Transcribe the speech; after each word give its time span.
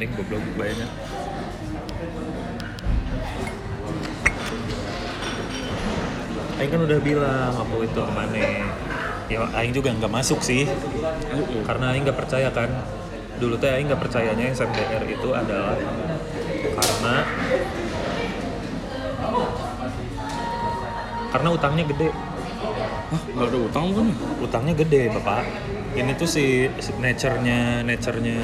anjing 0.00 0.16
goblok 0.16 0.40
bayarnya 0.56 0.88
Aing 6.56 6.72
kan 6.72 6.80
udah 6.84 7.00
bilang 7.00 7.52
waktu 7.56 7.88
itu 7.88 8.00
ke 8.04 8.12
mana? 8.12 8.36
Ya 9.32 9.48
Aing 9.56 9.72
juga 9.72 9.96
nggak 9.96 10.12
masuk 10.12 10.44
sih. 10.44 10.68
Karena 11.64 11.96
Aing 11.96 12.04
nggak 12.04 12.20
percaya 12.20 12.52
kan. 12.52 12.68
Dulu 13.40 13.56
teh 13.56 13.72
Aing 13.72 13.88
nggak 13.88 13.96
percayanya 14.04 14.44
SMDR 14.52 15.08
itu 15.08 15.32
adalah 15.32 15.80
karena 16.60 17.14
karena 21.32 21.48
utangnya 21.48 21.84
gede. 21.88 22.08
Hah, 23.08 23.22
nggak 23.36 23.48
ada 23.48 23.58
utang 23.64 23.84
kan? 23.96 24.08
utangnya 24.44 24.74
gede 24.76 25.02
bapak. 25.16 25.48
Ini 25.96 26.12
tuh 26.20 26.28
si 26.28 26.68
si 26.76 26.92
nature-nya 27.00 27.80
nature-nya 27.88 28.40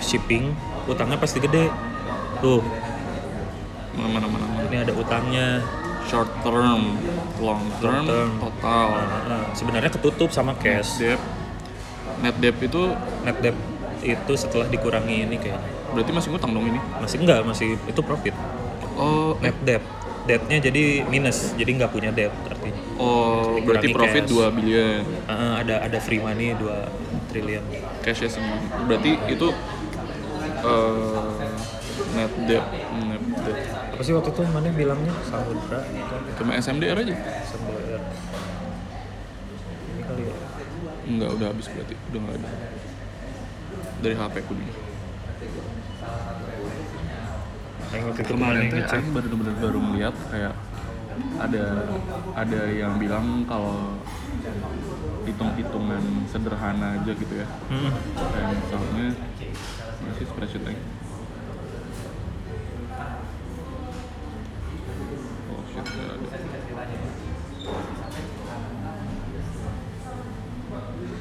shipping 0.00 0.52
utangnya 0.84 1.16
pasti 1.16 1.38
gede 1.38 1.68
tuh 2.38 2.64
Mana 3.90 4.08
mana 4.08 4.26
mana 4.26 4.46
mana. 4.46 4.60
ini 4.64 4.76
ada 4.78 4.92
utangnya 4.92 5.60
Short 6.02 6.26
term, 6.42 6.96
long 7.38 7.62
term, 7.78 8.02
Long 8.02 8.06
term. 8.08 8.30
total. 8.40 8.86
Nah, 8.98 9.20
nah, 9.28 9.42
sebenarnya 9.52 9.90
ketutup 9.90 10.30
sama 10.30 10.56
cash 10.56 10.98
Debt. 10.98 11.20
Net 12.18 12.34
debt 12.36 12.56
itu 12.58 12.82
net 13.20 13.36
debt 13.38 13.54
itu 14.00 14.32
setelah 14.34 14.66
dikurangi 14.66 15.22
ini 15.24 15.36
kayak 15.36 15.60
berarti 15.90 16.10
masih 16.10 16.28
ngutang 16.30 16.50
dong 16.50 16.66
ini? 16.66 16.80
masih 16.96 17.20
enggak 17.20 17.44
masih 17.44 17.76
itu 17.78 18.00
profit 18.00 18.32
Oh, 18.92 19.36
net 19.38 19.54
debt 19.60 19.84
debtnya 20.22 20.58
jadi 20.60 20.82
minus 21.04 21.52
jadi 21.54 21.70
nggak 21.74 21.90
punya 21.90 22.10
debt 22.10 22.32
artinya 22.44 22.80
oh 22.96 23.60
berarti 23.60 23.88
Dikurangi 23.88 23.94
profit 23.94 24.24
cash. 24.24 24.34
2 24.50 24.56
billion. 24.56 25.00
Ah, 25.26 25.60
ada 25.60 25.74
ada 25.80 25.98
free 25.98 26.18
money 26.18 26.56
2 26.56 26.64
triliun 27.28 27.62
Cashnya 28.00 28.28
segini. 28.30 28.58
Berarti 28.82 29.10
itu 29.28 29.46
eh, 30.64 31.48
net 32.16 32.32
debt, 32.48 32.66
net 33.00 33.22
debt. 33.44 33.58
apa 33.94 34.02
sih 34.02 34.12
waktu 34.16 34.30
itu 34.32 34.40
mana 34.48 34.68
bilangnya 34.72 35.12
samudra 35.28 35.80
Cuma 36.40 36.50
SMDR 36.56 36.96
aja? 36.96 37.14
SMDR 37.44 38.00
ini 39.90 40.02
kali 40.04 40.22
ya 40.24 40.34
Enggak, 41.10 41.30
udah 41.34 41.46
habis 41.50 41.66
berarti. 41.66 41.94
Udah 42.12 42.18
nggak 42.22 42.36
ada. 42.38 42.48
Dari 43.98 44.14
HP 44.14 44.34
ku 44.46 44.52
dulu. 44.54 44.72
Yang 47.90 48.02
waktu 48.06 48.20
itu 48.22 48.32
Kemarin 48.38 48.60
yang 48.62 48.70
teh 48.70 48.78
ngecek. 48.78 48.94
Aing 49.02 49.10
baru-baru 49.10 49.52
baru 49.58 49.78
melihat 49.82 50.14
kayak 50.30 50.54
ada 51.42 51.64
ada 52.38 52.60
yang 52.70 52.94
bilang 53.02 53.42
kalau 53.44 53.98
hitung-hitungan 55.26 56.04
sederhana 56.30 57.02
aja 57.02 57.12
gitu 57.12 57.34
ya. 57.34 57.46
Hmm. 57.66 57.90
Kayak 58.14 58.48
misalnya 58.62 59.06
spreadsheet 60.26 60.64
Aing. 60.66 60.80
Oh 65.50 65.62
ada. 65.78 66.04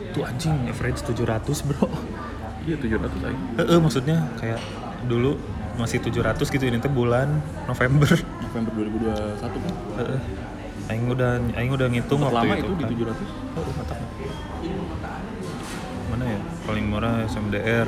Tuh 0.09 0.23
anjing 0.25 0.57
average 0.65 1.05
700 1.05 1.69
bro 1.69 1.85
Iya 2.65 2.75
700 2.81 3.27
Aing. 3.29 3.41
Heeh, 3.61 3.79
maksudnya 3.79 4.17
kayak 4.41 4.59
dulu 5.07 5.39
masih 5.79 6.03
700 6.03 6.43
gitu 6.51 6.63
ini 6.67 6.75
teh 6.83 6.91
bulan 6.91 7.39
November. 7.63 8.11
November 8.43 8.71
2021 8.83 9.39
kan. 9.39 9.73
Heeh. 10.03 10.19
Aing 10.89 11.05
udah 11.05 11.37
aing 11.55 11.71
udah 11.71 11.87
ngitung 11.87 12.19
Sempat 12.19 12.33
waktu 12.33 12.49
lama 12.49 12.53
itu, 12.57 12.65
itu 12.67 12.73
di 12.75 12.83
kan. 12.83 13.15
700. 13.15 13.29
Heeh, 13.55 13.73
mantap. 13.77 13.97
Mana 16.09 16.23
ya? 16.25 16.39
Paling 16.67 16.85
murah 16.89 17.13
SMDR. 17.29 17.87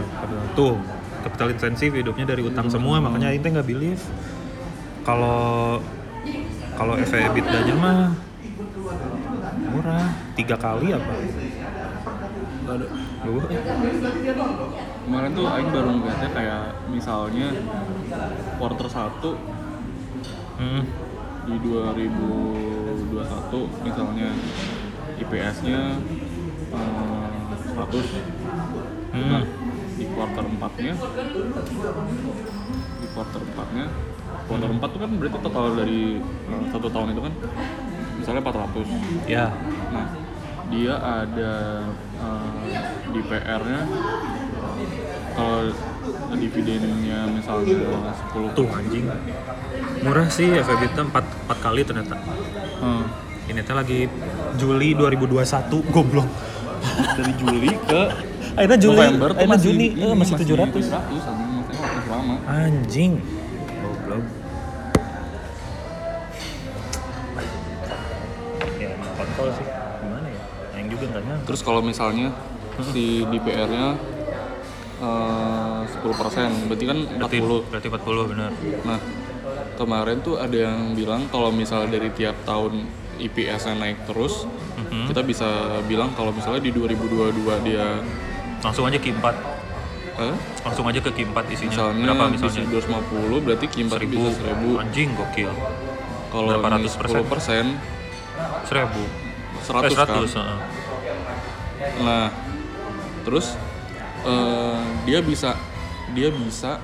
Tuh 0.56 0.78
capital 1.22 1.54
intensif 1.54 1.94
hidupnya 1.94 2.26
dari 2.26 2.42
utang 2.42 2.68
semua 2.68 2.98
makanya 2.98 3.30
aing 3.30 3.42
teh 3.42 3.50
nggak 3.50 3.66
believe 3.66 4.02
kalau 5.02 5.82
kalau 6.74 6.94
EV 6.98 7.14
EBITDA-nya 7.30 7.76
mah 7.78 8.14
murah 9.72 10.06
tiga 10.34 10.58
kali 10.58 10.94
apa? 10.94 11.14
Nggak 12.62 12.76
ada. 12.78 12.86
Duh, 13.22 13.46
Kemarin 15.02 15.30
tuh 15.34 15.46
Aing 15.46 15.70
baru 15.70 15.90
ngeliatnya 15.94 16.30
kayak 16.30 16.64
misalnya 16.90 17.48
quarter 18.58 18.88
1 18.90 19.38
Hmm. 20.62 20.86
di 21.42 21.58
2021 21.58 23.66
misalnya 23.82 24.30
IPS-nya 25.18 25.98
eh, 26.70 27.34
100 27.74 28.06
Hmm. 29.12 29.28
nah 29.28 29.44
quarter 30.22 30.46
4-nya 30.46 30.94
di 33.02 33.08
quarter 33.10 33.42
4-nya 33.42 33.86
quarter 34.46 34.70
4 34.70 34.94
tuh 34.94 35.00
kan 35.02 35.10
berarti 35.18 35.38
total 35.42 35.66
dari 35.74 36.02
eh, 36.22 36.64
satu 36.70 36.88
tahun 36.94 37.08
itu 37.18 37.22
kan 37.26 37.34
misalnya 38.22 38.42
400 38.46 39.26
Ya, 39.26 39.50
nah 39.90 40.06
dia 40.70 40.94
ada 41.02 41.54
eh, 42.22 42.78
di 43.10 43.22
PR-nya 43.26 43.80
kalau 45.34 45.74
dividennya 46.38 47.20
misalnya 47.34 48.14
10 48.30 48.58
tuh 48.58 48.68
anjing. 48.70 49.06
Murah 50.06 50.28
sih 50.30 50.54
EV 50.54 50.70
EBITDA 50.70 51.02
4, 51.10 51.50
4 51.50 51.66
kali 51.66 51.82
ternyata. 51.82 52.16
Hmm. 52.78 53.06
Ini 53.50 53.66
teh 53.66 53.74
lagi 53.74 54.06
Juli 54.62 54.94
2021, 54.94 55.82
goblok. 55.90 56.30
dari 56.92 57.34
Juli 57.38 57.72
ke 57.86 58.31
Akhirnya 58.52 58.78
Juli, 58.78 58.98
November 59.00 59.30
akhirnya 59.32 59.50
masih 59.50 59.66
Juni, 59.66 59.88
ini, 59.88 60.02
eh, 60.02 60.14
masih 60.14 60.34
700. 60.36 60.86
700 60.86 61.24
anjing 61.24 61.52
maksudnya 61.56 61.88
masih 61.88 62.10
lama 62.10 62.36
Anjing. 62.46 63.12
Goblok. 63.82 64.24
Ya 68.78 68.88
emang 68.92 69.12
kontol 69.16 69.48
sih. 69.56 69.66
Gimana 70.02 70.28
ya? 70.28 70.42
Yang 70.76 70.86
juga 70.90 71.04
nggak 71.08 71.24
nyangka. 71.24 71.46
terus 71.48 71.62
kalau 71.62 71.82
misalnya 71.82 72.28
si 72.92 73.04
DPR-nya 73.24 73.88
eh, 75.00 75.80
10% 75.86 76.68
berarti 76.68 76.86
kan 76.86 76.98
40 76.98 77.18
Berarti, 77.18 77.38
berarti 77.70 77.88
40 77.90 78.32
benar. 78.32 78.52
nah 78.84 79.00
kemarin 79.74 80.18
tuh 80.20 80.38
ada 80.38 80.54
yang 80.54 80.94
bilang 80.94 81.26
kalau 81.28 81.50
misalnya 81.50 81.90
dari 81.92 82.10
tiap 82.12 82.38
tahun 82.44 82.86
IPS-nya 83.18 83.76
naik 83.76 84.06
terus 84.06 84.46
Mhm. 84.72 85.08
kita 85.08 85.22
bisa 85.22 85.48
bilang 85.86 86.10
kalau 86.14 86.30
misalnya 86.30 86.60
di 86.60 86.70
2022 86.70 87.32
dia 87.62 88.02
Langsung 88.62 88.86
aja 88.86 88.98
Q4. 88.98 89.26
eh, 90.12 90.36
Langsung 90.62 90.86
aja 90.86 91.00
ke 91.02 91.10
Q4 91.10 91.38
isinya. 91.50 91.72
misalnya, 91.72 92.04
Berapa 92.14 92.24
misalnya? 92.30 92.64
250 92.70 93.38
berarti 93.42 93.66
Q4 93.68 93.94
bisa 94.06 94.30
1000 94.38 94.78
Anjing 94.78 95.10
gokil. 95.18 95.52
kalau 96.32 96.48
Berapa 96.48 96.68
ratus 96.78 96.94
persen? 96.96 97.22
10 97.26 97.32
persen 97.32 97.66
1000. 98.66 99.04
100, 99.62 99.92
eh, 99.92 99.98
100 99.98 100.32
kan 100.32 100.46
heeh. 100.46 100.60
Nah, 102.02 102.28
terus 103.22 103.58
eh, 104.24 104.80
dia 105.04 105.20
bisa 105.22 105.58
dia 106.14 106.30
bisa 106.30 106.78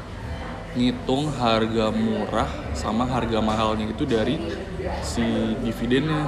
ngitung 0.73 1.33
harga 1.33 1.89
murah 1.89 2.45
sama 2.73 3.09
harga 3.09 3.41
mahalnya 3.41 3.89
itu 3.89 4.05
dari 4.05 4.37
si 5.01 5.25
dividennya. 5.61 6.25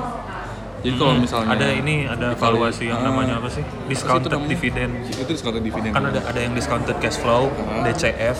Jadi 0.79 0.95
kalau 0.95 1.11
Hmm, 1.11 1.21
misalnya 1.21 1.49
ada 1.53 1.67
ini 1.69 1.95
ada 2.05 2.27
valuasi 2.33 2.87
yang 2.87 3.03
Ah, 3.03 3.11
namanya 3.11 3.33
apa 3.35 3.49
sih? 3.49 3.63
Discounted 3.85 4.31
dividend. 4.47 4.91
Itu 5.05 5.27
discounted 5.27 5.59
dividend. 5.59 5.91
Kan 5.91 6.07
ada 6.07 6.23
ada 6.23 6.39
yang 6.39 6.55
discounted 6.55 6.95
cash 6.97 7.19
flow, 7.19 7.51
Ah. 7.51 7.83
DCF. 7.83 8.39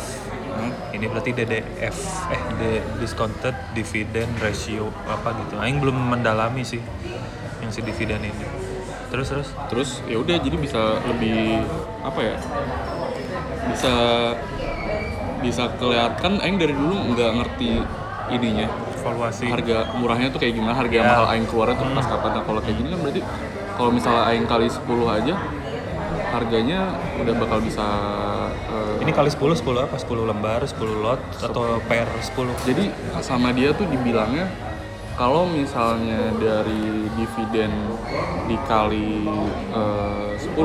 Hah? 0.50 0.72
Ini 0.89 1.05
berarti 1.05 1.31
DDF 1.31 1.97
eh 2.29 2.41
D- 2.55 2.83
discounted 2.97 3.55
dividend 3.72 4.31
ratio 4.38 4.88
apa 5.05 5.35
gitu. 5.38 5.55
Aing 5.57 5.79
belum 5.79 5.95
mendalami 6.09 6.63
sih 6.63 6.79
yang 7.59 7.69
si 7.69 7.79
dividen 7.81 8.19
ini. 8.22 8.45
Terus 9.09 9.27
terus 9.27 9.47
Terus 9.67 9.89
ya 10.06 10.17
udah 10.17 10.35
jadi 10.38 10.56
bisa 10.56 10.79
lebih 11.03 11.59
apa 12.01 12.19
ya? 12.19 12.35
Bisa 13.67 13.94
bisa 15.39 15.63
kelihatan 15.75 16.39
aing 16.39 16.56
dari 16.56 16.71
dulu 16.71 16.95
nggak 17.09 17.31
ngerti 17.33 17.80
ininya 18.30 18.68
evaluasi. 19.00 19.46
harga 19.48 19.78
murahnya 19.96 20.28
tuh 20.30 20.38
kayak 20.38 20.54
gimana 20.54 20.75
harga 20.75 20.94
Ya. 20.94 21.04
mahal 21.06 21.25
aing 21.31 21.48
keluarnya 21.48 21.75
tuh 21.75 21.88
pas 21.90 22.06
kapan 22.06 22.31
nah 22.31 22.44
kalau 22.44 22.60
kayak 22.60 22.75
gini 22.75 22.88
kan 22.90 23.00
berarti 23.00 23.22
kalau 23.74 23.90
misalnya 23.90 24.24
aing 24.28 24.46
kali 24.46 24.68
10 24.68 24.84
aja 25.10 25.36
harganya 26.30 26.80
udah 27.18 27.34
bakal 27.36 27.60
bisa 27.60 27.86
eh, 28.69 29.01
Ini 29.01 29.12
kali 29.12 29.30
10 29.30 29.40
10 29.56 29.66
apa? 29.81 29.96
10 29.98 30.30
lembar, 30.30 30.62
10 30.62 30.78
lot 31.00 31.18
atau 31.34 31.80
per 31.81 32.06
10. 32.22 32.54
jadi 32.63 32.92
sama 33.19 33.50
dia 33.50 33.72
tuh 33.72 33.88
dibilangnya 33.88 34.46
kalau 35.16 35.44
misalnya 35.46 36.31
dari 36.36 36.86
dividen 37.12 37.72
dikali 38.46 39.25
eh, 39.74 40.31
10 40.38 40.56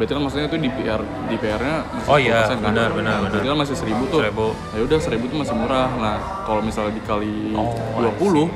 berarti 0.00 0.12
kan 0.12 0.22
maksudnya 0.24 0.46
itu 0.48 0.56
di 0.56 0.70
PR 0.72 1.00
di 1.28 1.36
PR-nya 1.36 1.76
masih 1.84 2.08
Oh 2.08 2.16
iya, 2.16 2.40
10% 2.42 2.56
kan? 2.56 2.58
benar, 2.66 2.88
benar, 2.90 3.04
Nah, 3.12 3.18
berarti 3.22 3.36
benar. 3.38 3.52
kan 3.52 3.58
masih 3.60 3.76
1000 3.76 4.04
tuh. 4.08 4.18
1000. 4.18 4.48
ya 4.72 4.80
udah 4.80 4.98
1000 4.98 5.28
tuh 5.28 5.38
masih 5.38 5.54
murah. 5.54 5.88
Nah 5.94 6.16
kalau 6.42 6.60
misalnya 6.60 6.92
dikali 6.94 7.52
Oh, 7.52 7.76
20 8.16 8.48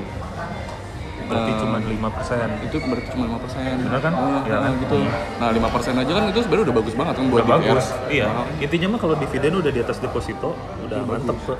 berarti 1.24 1.50
Eh, 1.50 1.56
cuma 1.56 1.76
5% 1.80 2.48
itu 2.62 2.76
berarti 2.80 3.08
cuma 3.10 3.24
5 3.26 3.38
persen. 3.38 3.74
Bener 3.78 4.00
kan? 4.00 4.12
Iya 4.42 4.56
kan? 4.58 4.72
gitu. 4.78 4.96
Nah 5.36 5.48
5 5.50 5.68
persen 5.68 5.92
aja 5.94 6.10
kan 6.10 6.24
itu 6.26 6.40
sebenarnya 6.40 6.64
udah 6.64 6.76
bagus 6.80 6.94
banget 6.94 7.14
kan 7.14 7.24
buat 7.26 7.36
udah 7.38 7.44
DPR. 7.46 7.56
bagus. 7.68 7.86
Iya. 8.08 8.26
Nah, 8.26 8.44
intinya 8.58 8.88
mah 8.88 9.00
kalau 9.00 9.14
dividen 9.14 9.52
udah 9.54 9.70
di 9.70 9.80
atas 9.80 9.96
deposito 9.98 10.50
udah 10.80 10.98
mantep. 11.02 11.36
tuh 11.44 11.58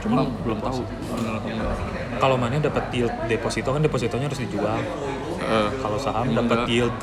cuma 0.00 0.20
belum 0.44 0.60
tahu. 0.60 0.84
kalau 2.14 2.36
mana 2.36 2.60
dapat 2.60 2.92
yield 2.92 3.08
deposito 3.24 3.72
kan 3.72 3.80
depositonya 3.80 4.28
harus 4.28 4.36
dijual 4.36 4.76
Eh, 5.44 5.68
kalau 5.76 5.98
saham 6.00 6.32
dapat 6.32 6.64
yield 6.72 6.94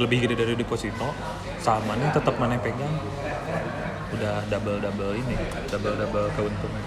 lebih 0.00 0.24
gede 0.24 0.34
dari 0.40 0.54
deposito 0.56 1.12
saham 1.60 1.84
mana 1.84 2.08
tetap 2.08 2.32
mana 2.40 2.56
pegang? 2.56 2.96
Udah 4.16 4.40
double 4.48 4.80
double 4.80 5.12
ini 5.20 5.36
double 5.68 6.00
double 6.00 6.26
keuntungan. 6.32 6.84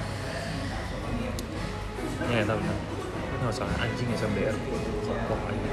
Ya 2.34 2.42
tahu 2.46 2.58
benar 2.58 2.78
nggak 3.40 3.56
salah 3.56 3.76
anjing 3.80 4.10
SMDR 4.18 4.58
Kopok 5.06 5.40
aja. 5.48 5.70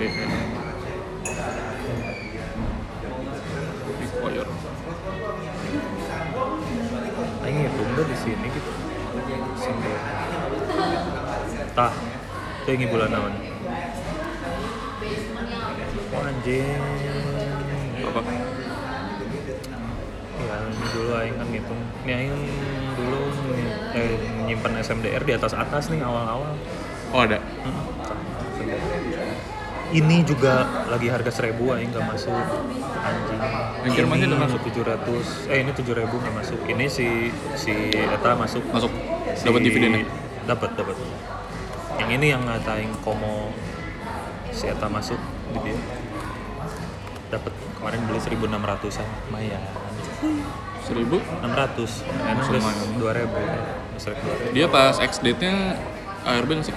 DPR. 0.00 0.30
Require. 4.02 4.50
Aing 7.44 7.56
ngitung 7.60 7.88
udah 7.92 8.06
di 8.08 8.16
sini 8.16 8.46
gitu. 8.50 8.70
SMDR 9.60 10.02
tah 11.72 11.92
yang 12.68 12.88
bulan 12.92 13.08
naon? 13.08 13.32
oh 13.32 13.51
anjing 16.12 16.82
apa 18.02 18.20
Ya, 20.42 20.58
ini 20.58 20.86
dulu 20.90 21.10
Aing 21.14 21.36
kan 21.38 21.46
ngitung. 21.46 21.80
Ini 22.02 22.12
Aing 22.18 22.34
dulu 22.98 23.20
eh, 23.94 24.82
SMDR 24.82 25.22
di 25.22 25.32
atas 25.32 25.54
atas 25.54 25.86
nih 25.86 26.02
awal-awal. 26.02 26.58
oh 27.14 27.20
ada 27.22 27.38
Hmm, 27.62 27.78
Ini 29.92 30.24
juga 30.26 30.66
lagi 30.90 31.06
harga 31.06 31.30
seribu 31.30 31.70
Aing 31.70 31.94
nggak 31.94 32.06
masuk. 32.10 32.34
Anjing. 32.34 33.38
Yang 33.86 33.92
Jermannya 33.94 34.26
Ini 34.26 34.32
udah 34.34 34.40
masuk? 34.50 34.60
700. 34.66 35.46
Eh 35.46 35.58
ini 35.62 35.70
7000 35.70 36.10
nggak 36.10 36.34
masuk. 36.34 36.58
Ini 36.66 36.84
si 36.90 37.06
si 37.54 37.72
Eta 37.94 38.34
masuk. 38.34 38.64
masuk 38.74 38.90
Si- 39.38 39.46
dapat 39.46 39.60
dividennya 39.62 40.02
Dapat 40.42 40.74
dapat 40.74 40.96
ini 42.12 42.28
yang 42.28 42.44
ngatain 42.44 42.92
komo 43.00 43.48
si 44.52 44.68
Eta 44.68 44.84
masuk 44.92 45.16
di 45.56 45.72
dia. 45.72 45.80
Dapat 47.32 47.52
kemarin 47.80 48.00
beli 48.04 48.20
1600an 48.20 49.08
lumayan. 49.32 49.62
1000 50.82 51.08
600 51.08 52.04
enak 52.04 52.44
plus 52.46 52.64
2000 53.00 54.52
dia 54.52 54.66
pas 54.68 54.98
ex 55.00 55.22
date 55.24 55.40
nya 55.40 55.78
Airbnb 56.28 56.60
sih? 56.60 56.74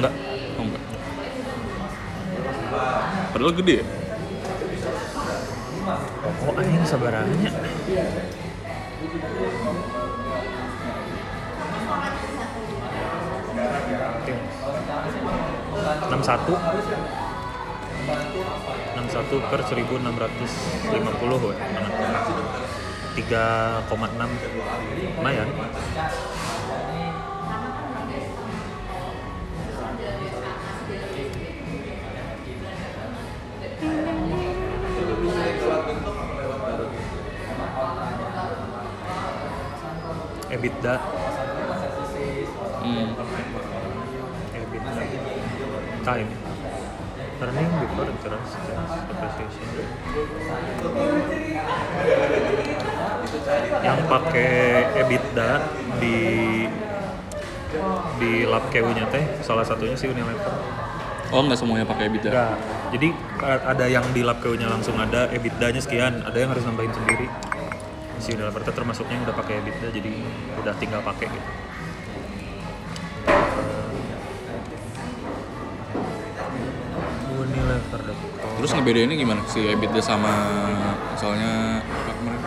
Enggak. 0.00 0.12
Oh, 0.58 0.64
enggak. 0.66 0.82
Padahal 3.30 3.52
gede 3.54 3.74
ya? 3.80 3.86
Oh 6.24 6.58
anjing 6.58 6.84
sabarannya. 6.88 7.52
Thanks. 14.24 14.63
61 16.10 16.58
61 19.14 19.46
per 19.50 19.62
1650 19.62 21.54
3,6 23.14 23.86
lumayan. 25.16 25.48
EBITDA. 40.50 40.94
Hmm. 42.84 43.23
Time. 46.04 46.28
Earning 47.40 47.70
before 47.80 48.04
interest 48.12 48.52
tax 48.60 48.84
depreciation. 49.08 49.66
Yang 53.80 53.98
pakai 54.12 54.52
EBITDA 55.00 55.50
di 55.96 56.18
di 58.20 58.32
lab 58.44 58.68
KU-nya 58.68 59.08
teh 59.08 59.24
salah 59.40 59.64
satunya 59.64 59.96
si 59.96 60.04
Unilever. 60.12 60.52
Oh 61.32 61.40
nggak 61.40 61.56
semuanya 61.56 61.88
pakai 61.88 62.12
EBITDA? 62.12 62.30
Enggak 62.36 62.52
jadi 62.92 63.08
ada 63.64 63.84
yang 63.88 64.04
di 64.12 64.20
lab 64.20 64.44
KU-nya 64.44 64.68
langsung 64.68 65.00
ada 65.00 65.32
EBITDA-nya 65.32 65.80
sekian 65.80 66.20
ada 66.20 66.36
yang 66.36 66.52
harus 66.52 66.68
nambahin 66.68 66.92
sendiri. 66.92 67.32
Si 68.20 68.36
Unilever 68.36 68.60
teh 68.60 68.76
termasuknya 68.76 69.16
yang 69.16 69.24
udah 69.24 69.36
pakai 69.40 69.64
EBITDA 69.64 69.88
jadi 69.88 70.12
udah 70.60 70.74
tinggal 70.76 71.00
pakai 71.00 71.32
gitu 71.32 71.50
terus 78.64 78.80
ngebedainnya 78.80 79.20
gimana? 79.20 79.44
Si 79.44 79.60
EBITDA 79.60 80.00
sama 80.00 80.32
misalnya 81.12 81.84
apa 81.84 82.16
kemarin? 82.16 82.40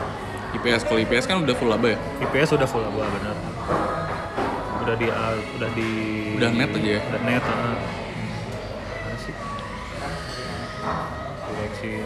IPS 0.58 0.82
kalau 0.90 0.98
IPS 1.06 1.30
kan 1.30 1.46
udah 1.46 1.54
full 1.54 1.70
laba 1.70 1.94
ya? 1.94 1.98
IPS 2.26 2.58
udah 2.58 2.66
full 2.66 2.82
laba 2.82 3.06
benar. 3.06 3.38
Udah 4.82 4.98
di 4.98 5.14
udah 5.62 5.70
di 5.78 5.90
Udah 6.42 6.50
net 6.58 6.74
aja 6.74 6.90
ya? 6.98 7.02
udah 7.06 7.22
net 7.22 7.46
mana 7.46 7.78
sih? 9.22 9.34
Direksi 11.54 12.02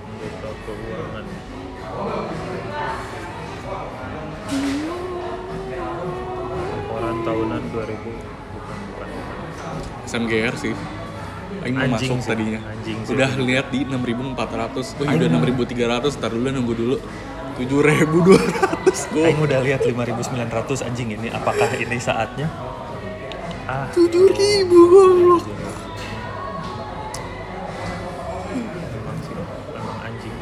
anggota 0.00 0.48
keuangan 0.64 1.26
laporan 6.72 7.16
tahunan 7.20 7.62
2000 7.68 7.84
bukan 7.84 7.84
bukan 7.84 8.00
bukan 8.16 8.33
SMGR 10.14 10.54
sih. 10.54 10.74
Aing 11.66 11.74
mau 11.74 11.90
Anjing 11.90 12.14
masuk 12.14 12.22
sih, 12.22 12.30
tadinya. 12.30 12.60
Anjing 12.70 12.98
sih. 13.02 13.12
udah 13.18 13.30
lihat 13.34 13.66
di 13.74 13.80
6400 13.82 14.94
oh 14.94 15.10
Aing 15.10 15.18
udah 15.18 15.28
mah- 15.34 15.42
6300 15.42 16.18
ntar 16.22 16.30
dulu 16.30 16.46
nunggu 16.54 16.74
dulu. 16.78 16.96
7200 17.58 19.10
go 19.10 19.22
Aing 19.22 19.40
udah 19.42 19.58
lihat 19.58 19.80
5900 19.82 20.86
anjing 20.86 21.08
ini 21.10 21.28
apakah 21.30 21.66
ini 21.74 21.98
saatnya? 21.98 22.46
Ah. 23.66 23.90
7000 23.90 24.70
goblok. 24.70 25.42
Emang 28.94 29.18
sih, 29.18 29.34
emang 29.74 29.98
anjing. 29.98 30.34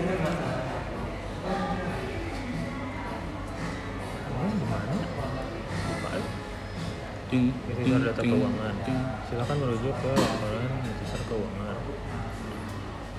Ini 7.32 7.88
data 8.05 8.20
keuangan. 8.20 8.74
ting. 8.84 9.00
Silakan 9.26 9.56
merujuk 9.56 9.94
ke 10.05 10.10
laporan 10.12 10.69
netizen 10.84 11.22
keuangan. 11.24 11.76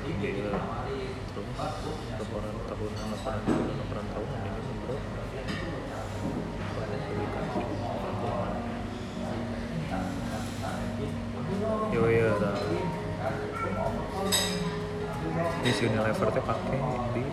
Iya. 0.05 0.53
Terus 1.33 1.42
laporan 1.53 2.53
tahunan, 2.65 3.05
laporan 3.13 3.39
tahunan, 3.45 3.75
laporan 3.77 4.05
tahunan 4.09 4.39
ini 4.41 4.73
bro. 4.81 4.95
Publikasi. 7.03 7.61
Keuangan. 8.17 8.57
Yo 11.93 12.33
tahu. 12.41 12.77
Di 15.63 15.71
Unilever 15.83 16.27
teh 16.33 16.43
pakai 16.43 16.79
di 17.13 17.23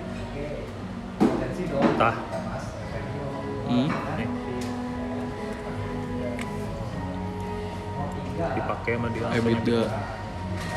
tah 1.99 2.17
hmm? 3.69 3.89
dipakai 8.41 8.93
sama 8.97 9.09
dia 9.13 9.27
EBITDA 9.37 9.81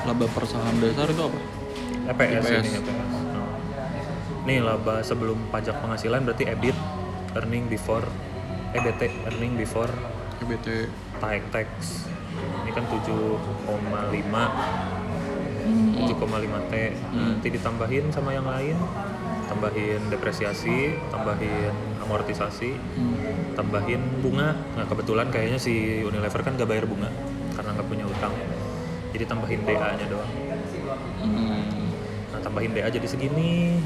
laba 0.03 0.25
per 0.27 0.43
saham 0.43 0.75
dasar 0.83 1.07
itu 1.07 1.23
apa? 1.23 1.39
EPS, 2.11 2.43
EPS. 2.43 2.63
ini 2.67 2.69
EPS. 2.83 3.12
Nih 4.43 4.59
laba 4.59 4.99
sebelum 4.99 5.39
pajak 5.47 5.79
penghasilan 5.79 6.27
berarti 6.27 6.43
EBIT 6.43 6.75
earning 7.39 7.71
before 7.71 8.03
EBT 8.75 9.01
earning 9.29 9.55
before 9.55 9.93
EBT. 10.43 10.91
tax 11.23 11.41
tax. 11.55 11.67
Ini 12.67 12.71
kan 12.75 12.83
7,5 12.91 12.99
7,5 16.03 16.67
T. 16.67 16.73
Nanti 17.15 17.47
ditambahin 17.47 18.11
sama 18.11 18.35
yang 18.35 18.43
lain. 18.43 18.75
Tambahin 19.47 20.11
depresiasi 20.11 20.97
tambahin 21.07 21.71
amortisasi 22.03 22.75
hmm. 22.75 23.55
tambahin 23.55 24.01
bunga. 24.19 24.59
Nah 24.75 24.83
kebetulan 24.89 25.31
kayaknya 25.31 25.61
si 25.61 26.03
Unilever 26.03 26.43
kan 26.43 26.59
gak 26.59 26.67
bayar 26.67 26.83
bunga 26.83 27.07
karena 27.55 27.69
nggak 27.79 27.87
punya 27.87 28.03
utang. 28.09 28.33
Jadi 29.15 29.23
tambahin 29.23 29.61
DA 29.63 29.89
nya 29.95 30.05
doang. 30.11 30.31
Hmm. 31.23 31.63
nah 32.33 32.41
tambahin 32.41 32.73
DA 32.75 32.89
jadi 32.91 33.07
segini 33.07 33.77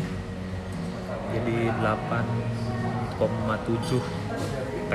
jadi 1.37 1.69
8,7 1.79 3.21
T. 4.89 4.93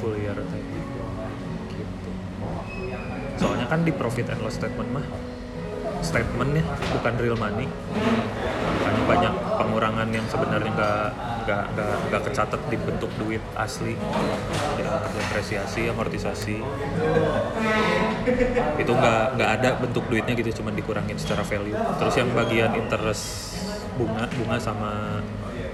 Full 0.00 0.14
year 0.18 0.34
T. 0.34 0.54
Gitu. 1.78 2.10
Soalnya 3.38 3.66
kan 3.70 3.86
di 3.86 3.92
profit 3.94 4.26
and 4.34 4.42
loss 4.42 4.58
statement 4.58 4.90
mah 4.90 5.06
statementnya 6.00 6.64
bukan 6.96 7.14
real 7.20 7.36
money. 7.36 7.68
Makanya 8.80 9.02
banyak 9.04 9.34
pengurangan 9.60 10.08
yang 10.08 10.24
sebenarnya 10.32 10.72
nggak 10.72 11.12
nggak 11.44 11.64
nggak 11.76 11.94
nggak 12.08 12.22
kecatat 12.24 12.60
di 12.72 12.76
bentuk 12.80 13.12
duit 13.20 13.44
asli. 13.52 13.94
Ya, 14.80 14.88
depresiasi 15.12 15.92
amortisasi. 15.92 16.56
Itu 18.80 18.92
nggak 18.96 19.36
nggak 19.36 19.50
ada 19.60 19.68
bentuk 19.76 20.08
duitnya 20.08 20.32
gitu 20.40 20.64
cuman 20.64 20.72
dikurangin 20.72 21.20
secara 21.20 21.44
value. 21.44 21.76
Terus 22.00 22.14
yang 22.16 22.32
bagian 22.32 22.72
interest 22.80 23.59
bunga 23.94 24.24
bunga 24.30 24.56
sama 24.56 25.20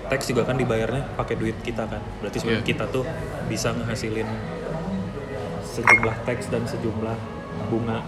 teks 0.06 0.30
juga 0.30 0.46
kan 0.46 0.54
dibayarnya 0.54 1.02
pakai 1.14 1.34
duit 1.34 1.56
kita 1.60 1.84
kan. 1.84 2.00
Berarti 2.22 2.38
sebenarnya 2.38 2.62
Iya. 2.62 2.70
kita 2.72 2.84
tuh 2.88 3.04
bisa 3.46 3.74
ngehasilin 3.74 4.28
sejumlah 5.66 6.16
teks 6.24 6.48
dan 6.48 6.62
sejumlah 6.64 7.16
bunga 7.68 8.00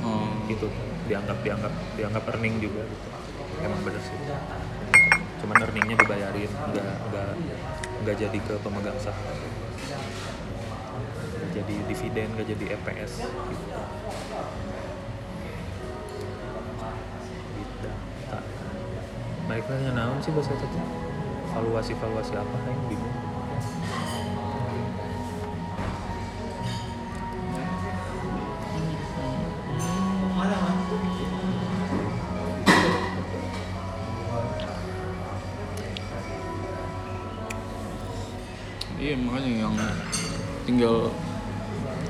Oh. 0.00 0.24
gitu. 0.46 0.70
Dianggap 1.04 1.42
dianggap 1.42 1.72
dianggap 1.98 2.22
earning 2.30 2.62
juga 2.62 2.80
gitu. 2.82 3.08
Emang 3.60 3.80
bener 3.82 4.00
sih. 4.00 4.16
Cuman 5.42 5.56
earningnya 5.58 5.96
dibayarin 5.98 6.48
nggak 6.48 6.94
nggak 7.10 7.30
nggak 8.02 8.16
jadi 8.16 8.38
ke 8.38 8.54
pemegang 8.62 8.96
saham. 8.96 9.20
Nggak 11.36 11.50
jadi 11.52 11.74
dividen 11.84 12.28
nggak 12.32 12.46
jadi 12.48 12.64
EPS 12.72 13.12
gitu 13.20 13.66
baik 19.52 19.68
nanya 19.68 19.92
naon 19.92 20.16
sih 20.24 20.32
bahasa 20.32 20.56
itu 20.56 20.64
valuasi 21.52 21.92
valuasi 22.00 22.32
apa 22.40 22.56
yang 22.64 22.84
bingung 22.88 23.16
Iya 39.02 39.18
makanya 39.18 39.50
yang 39.66 39.76
tinggal 40.64 41.12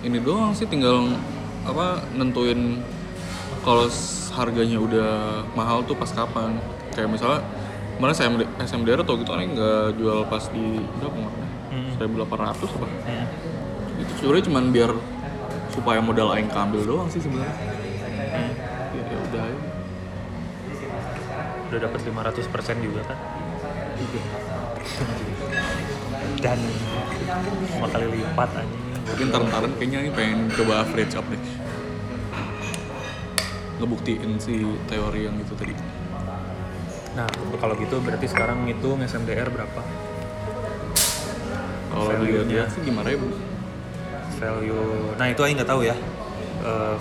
ini 0.06 0.22
doang 0.22 0.54
sih 0.54 0.68
tinggal 0.70 1.10
apa 1.66 2.06
nentuin 2.14 2.78
kalau 3.66 3.90
harganya 4.30 4.78
udah 4.78 5.10
mahal 5.58 5.82
tuh 5.82 5.96
pas 5.96 6.12
kapan. 6.12 6.60
Kayak 6.92 7.08
misalnya 7.08 7.40
kemarin 7.96 8.14
SMD, 8.14 8.42
SMDR 8.60 9.00
atau 9.04 9.14
gitu 9.16 9.30
kan 9.32 9.40
nggak 9.42 9.84
jual 9.96 10.18
pas 10.28 10.44
di 10.52 10.64
berapa 11.00 11.14
kemarin? 11.16 11.40
Hmm. 11.72 11.92
1800 11.96 12.76
apa? 12.76 12.86
Hmm. 12.86 13.26
Itu 14.02 14.12
sebenarnya 14.20 14.44
cuman 14.48 14.64
biar 14.72 14.90
supaya 15.72 16.00
modal 16.04 16.28
aing 16.36 16.52
keambil 16.52 16.82
doang 16.84 17.08
sih 17.08 17.20
sebenarnya. 17.20 17.56
Hmm. 17.56 18.52
Ya, 18.92 19.02
ya 19.08 19.18
udah 19.30 19.42
aja. 19.48 19.60
udah 21.72 21.88
dapat 21.88 22.00
500% 22.04 22.84
juga 22.84 23.00
kan 23.08 23.16
dan 26.42 26.58
lima 27.70 27.88
kali 27.88 28.06
lipat 28.18 28.50
anjing 28.58 28.82
Tapi 29.02 29.20
ntar-ntaran 29.30 29.72
kayaknya 29.78 29.98
ini 30.06 30.10
pengen 30.14 30.40
coba 30.54 30.86
average 30.86 31.14
up 31.18 31.26
deh. 31.26 31.42
Ngebuktiin 33.82 34.38
si 34.38 34.62
teori 34.86 35.26
yang 35.26 35.34
itu 35.42 35.54
tadi. 35.58 35.74
Nah 37.12 37.28
kalau 37.60 37.74
gitu 37.76 38.00
berarti 38.00 38.26
sekarang 38.28 38.64
ngitung 38.64 39.04
SMDR 39.04 39.52
berapa? 39.52 39.80
Kalau 41.92 42.08
dilihat 42.24 42.72
sih 42.72 42.80
gimana 42.80 43.12
ya? 43.12 43.20
Bu? 43.20 43.28
value 44.42 45.14
nah 45.20 45.30
itu 45.30 45.40
aing 45.44 45.54
nggak 45.54 45.70
tahu 45.70 45.86
ya. 45.86 45.94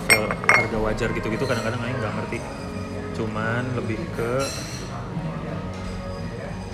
Val- 0.06 0.36
harga 0.46 0.78
wajar 0.78 1.08
gitu-gitu 1.10 1.42
kadang-kadang 1.42 1.80
aing 1.82 1.98
nggak 1.98 2.14
ngerti. 2.22 2.38
Cuman 3.18 3.66
lebih 3.74 3.98
ke 4.14 4.32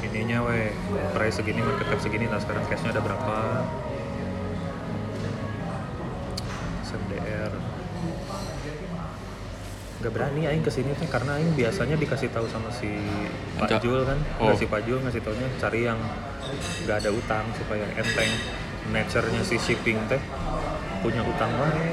ininya 0.08 0.44
weh 0.44 0.72
price 1.12 1.40
segini 1.40 1.60
market 1.60 1.88
cap 1.88 2.00
segini 2.00 2.26
nah 2.28 2.40
sekarang 2.40 2.64
cashnya 2.68 2.90
ada 2.96 3.02
berapa? 3.04 3.36
SMDR 6.84 7.47
nggak 9.98 10.12
berani 10.12 10.46
aing 10.46 10.62
ke 10.62 10.70
sini 10.70 10.94
tuh 10.94 11.06
karena 11.06 11.34
aing 11.34 11.52
biasanya 11.52 11.94
dikasih 11.94 12.30
tahu 12.30 12.46
sama 12.46 12.70
si 12.70 12.86
Pak 13.56 13.66
Anca. 13.66 13.76
Jul 13.80 14.00
kan 14.02 14.18
Oh. 14.38 14.54
si 14.54 14.64
Pak 14.64 14.86
Jul 14.86 15.02
ngasih 15.02 15.20
taunya 15.20 15.48
cari 15.58 15.80
yang 15.84 15.98
nggak 16.82 16.96
ada 16.98 17.10
utang 17.10 17.44
supaya 17.52 17.82
enteng 17.92 18.30
nature-nya 18.88 19.42
si 19.42 19.58
shipping 19.58 19.98
teh 20.06 20.22
punya 20.98 21.20
utang 21.20 21.50
wae 21.56 21.90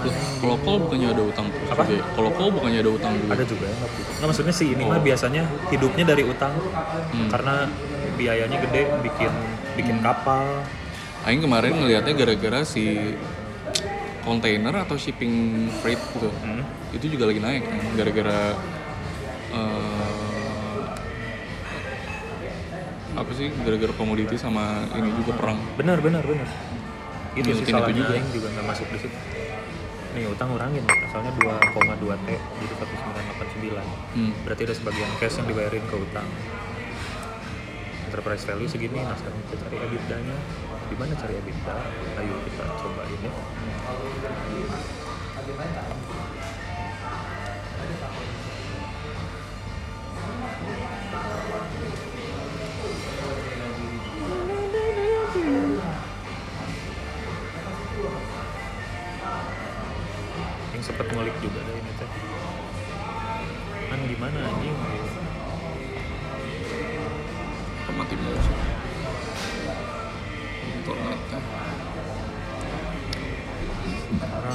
Terus 0.00 0.12
kalau 0.40 0.56
call 0.58 0.78
bukannya 0.80 1.08
ada 1.10 1.22
utang 1.22 1.46
terus 1.48 1.68
Apa? 1.68 1.84
juga 1.84 1.94
ya? 1.94 2.04
Kalau 2.10 2.30
call 2.32 2.50
bukannya 2.50 2.78
ada 2.80 2.90
utang 2.90 3.12
juga? 3.14 3.32
ada 3.32 3.44
juga 3.44 3.64
yang 3.64 3.78
nggak 3.78 4.26
maksudnya 4.26 4.54
si 4.54 4.64
ini 4.68 4.82
mah 4.82 4.98
Oh. 4.98 5.02
biasanya 5.02 5.42
hidupnya 5.68 6.04
dari 6.04 6.24
utang 6.24 6.52
Hmm. 7.12 7.28
karena 7.30 7.54
biayanya 8.14 8.58
gede 8.60 8.82
bikin 9.00 9.32
bikin 9.74 9.96
kapal 10.00 10.66
Aing 11.24 11.40
kemarin 11.40 11.72
ngelihatnya 11.74 12.12
gara-gara 12.14 12.60
si 12.62 13.14
kontainer 14.24 14.74
atau 14.74 14.96
shipping 14.96 15.34
freight 15.78 16.00
gitu. 16.16 16.28
Hmm. 16.42 16.64
Itu 16.90 17.06
juga 17.06 17.28
lagi 17.28 17.40
naik 17.40 17.62
kan 17.62 17.80
gara-gara 17.94 18.40
eh, 19.52 20.14
apa 23.14 23.30
sih 23.30 23.46
gara-gara 23.62 23.94
komoditi 23.94 24.34
sama 24.34 24.90
ini 24.98 25.14
juga 25.14 25.38
perang. 25.38 25.58
benar 25.78 26.02
benar 26.02 26.26
benar 26.26 26.48
itu 27.34 27.50
sih 27.50 27.66
salahnya 27.66 27.94
juga. 27.94 28.14
aing 28.14 28.30
juga 28.34 28.46
nggak 28.50 28.66
masuk 28.66 28.86
di 28.90 28.98
situ 29.06 29.18
nih 30.14 30.26
utang 30.30 30.50
urangin 30.50 30.82
asalnya 30.86 31.30
2,2 31.38 32.10
t 32.26 32.28
jadi 32.30 32.74
1989 32.74 34.18
Hmm. 34.18 34.30
berarti 34.46 34.62
ada 34.66 34.74
sebagian 34.74 35.10
cash 35.18 35.38
yang 35.38 35.46
dibayarin 35.46 35.82
ke 35.86 35.94
utang 35.94 36.26
enterprise 38.06 38.42
value 38.46 38.66
segini 38.66 38.98
nah 38.98 39.14
sekarang 39.14 39.38
kita 39.46 39.54
cari 39.62 39.76
EBITDA 39.78 40.16
nya 40.18 40.36
di 40.84 40.94
mana 41.00 41.12
cari 41.16 41.34
EBITDA 41.40 41.76
ayo 42.20 42.34
kita 42.44 42.64
cobain 42.76 43.20
ya 43.24 43.32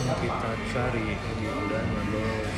kita 0.07 0.51
cari 0.71 1.03
EBITDA-nya 1.13 2.01
bos 2.11 2.55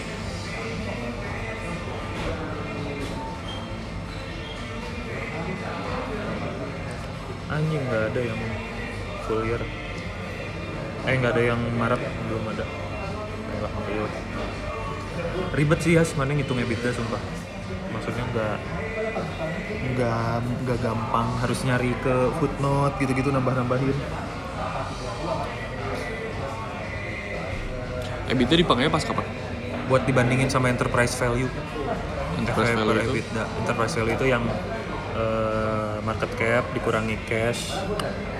anjing 7.51 7.83
nggak 7.83 8.03
ada 8.15 8.21
yang 8.23 8.41
full 9.27 9.43
year 9.43 9.61
eh 11.01 11.13
nggak 11.17 11.33
ada 11.33 11.43
yang 11.43 11.61
Maret 11.75 12.01
belum 12.29 12.43
ada. 12.53 12.65
Alhamdulillah 13.57 14.13
ribet 15.51 15.79
sih 15.83 15.97
ya 15.97 16.03
mana 16.15 16.31
ngitung 16.37 16.61
EBITDA 16.61 16.95
sumpah. 16.95 17.21
Maksudnya 17.91 18.23
nggak 18.31 18.57
nggak 19.91 20.35
nggak 20.63 20.79
gampang 20.79 21.27
harus 21.43 21.59
nyari 21.67 21.91
ke 21.99 22.15
footnote 22.39 22.95
gitu-gitu 23.01 23.33
nambah-nambahin 23.33 23.97
EBITDA 28.31 28.55
dipakainya 28.57 28.89
pas 28.89 29.03
kapan? 29.03 29.25
buat 29.85 30.07
dibandingin 30.07 30.47
sama 30.47 30.71
enterprise 30.71 31.11
value 31.13 31.51
Enterprise 32.33 32.71
value 32.71 32.95
itu? 32.95 33.11
EBITDA. 33.19 33.43
enterprise 33.59 33.93
value 33.93 34.15
itu 34.15 34.25
yang 34.25 34.43
eh, 35.13 35.95
market 36.01 36.31
cap 36.33 36.63
dikurangi 36.71 37.19
cash 37.27 37.75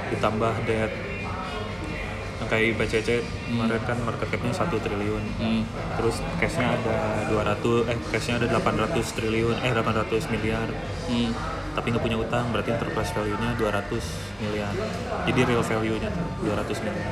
ditambah 0.08 0.64
debt 0.64 0.92
yang 2.40 2.48
kayak 2.48 2.74
IPCC 2.74 3.10
kemarin 3.46 3.84
kan 3.84 3.98
market 4.02 4.28
capnya 4.28 4.56
1 4.56 4.72
triliun 4.72 5.24
Hmm. 5.38 5.62
terus 5.94 6.24
cashnya 6.40 6.72
ada 6.72 6.96
200 7.28 7.86
eh 7.86 7.98
cashnya 8.10 8.40
ada 8.40 8.48
800 8.50 8.96
triliun 9.12 9.60
eh 9.60 9.70
800 9.70 10.32
miliar 10.32 10.72
Hmm. 11.06 11.36
Tapi 11.72 11.88
nggak 11.88 12.02
punya 12.02 12.18
utang 12.18 12.52
berarti 12.52 12.70
enterprise 12.70 13.12
value-nya 13.12 13.56
200 13.56 13.88
miliar 14.40 14.74
jadi 15.24 15.40
real 15.46 15.64
value-nya 15.64 16.10
tuh 16.10 16.26
200 16.46 16.84
miliar 16.84 17.08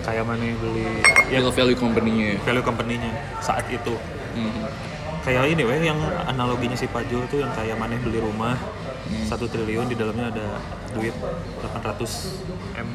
kayak 0.00 0.24
mana 0.24 0.42
yang 0.42 0.58
beli 0.58 0.88
ya 1.28 1.38
Real 1.38 1.52
value 1.52 1.76
company-nya 1.76 2.26
ya. 2.26 2.36
value 2.42 2.64
company-nya 2.64 3.10
saat 3.38 3.68
itu 3.68 3.94
Hmm. 4.30 4.62
kayak 5.20 5.50
ini 5.50 5.60
weh 5.60 5.82
yang 5.82 5.98
analoginya 6.24 6.72
si 6.72 6.86
Pak 6.86 7.04
Jul 7.06 7.26
tuh 7.26 7.38
yang 7.38 7.50
kayak 7.50 7.74
mana 7.74 7.98
beli 7.98 8.16
rumah 8.16 8.54
Hmm. 9.02 9.26
satu 9.26 9.44
triliun 9.44 9.84
di 9.84 9.94
dalamnya 9.94 10.30
ada 10.30 10.46
duit 10.90 11.12
800 11.60 12.40
m 12.74 12.88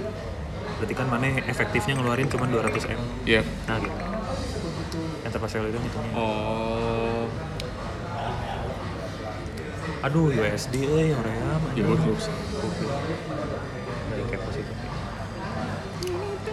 berarti 0.75 0.93
kan 0.93 1.07
mana 1.07 1.27
efektifnya 1.41 1.93
ngeluarin 1.93 2.25
cuma 2.25 2.47
200 2.47 2.87
m 2.87 2.99
Iya. 3.23 3.43
nah 3.65 3.77
gitu 3.77 3.95
enterprise 5.21 5.53
value 5.53 5.69
itu 5.69 5.79
ngitungnya 5.79 6.13
Oh. 6.15 6.74
aduh 10.05 10.29
USD 10.29 10.85
eh 10.85 11.17
apa? 11.17 11.33
mah 11.65 11.73
ya 11.73 11.81
goblok 11.81 12.21
dari 14.13 14.23
kepos 14.29 14.55
itu. 14.61 14.73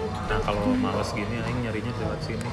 Nah 0.08 0.38
kalau 0.40 0.72
males 0.72 1.12
gini 1.12 1.36
aing 1.36 1.60
nyarinya 1.60 1.92
lewat 2.00 2.20
sini. 2.24 2.48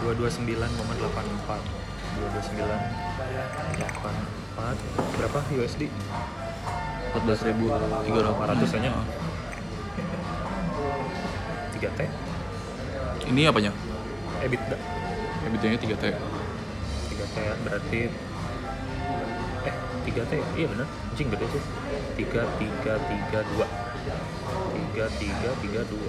Dua 0.00 0.12
dua 0.16 0.30
sembilan 0.32 0.68
koma 0.72 0.96
delapan 0.96 1.24
empat. 1.28 1.62
Dua 2.16 2.28
dua 2.32 2.42
sembilan 2.42 2.80
delapan 3.76 4.14
empat. 4.16 4.76
Berapa 5.20 5.38
USD 5.60 5.92
empat 7.12 7.22
belas 7.28 7.40
ribu 7.44 7.68
tiga 8.08 8.20
ratus 8.24 8.70
hanya 8.80 8.96
3T. 11.82 12.00
Ini 13.34 13.50
apanya? 13.50 13.74
EBITDA. 14.38 14.78
EBITDA-nya 15.50 15.78
3T. 15.82 16.04
3T 17.10 17.36
berarti 17.66 18.00
eh 19.66 19.74
3T? 20.06 20.30
Ya? 20.30 20.46
Iya 20.62 20.66
benar. 20.70 20.86
Anjing 21.10 21.28
gede 21.34 21.46
sih. 21.50 21.62
3 22.22 22.46
3 22.62 23.02
3 23.02 23.42
2. 23.42 23.66
3 24.94 25.10
3 25.10 25.50
3 25.58 25.82
2. 25.90 26.06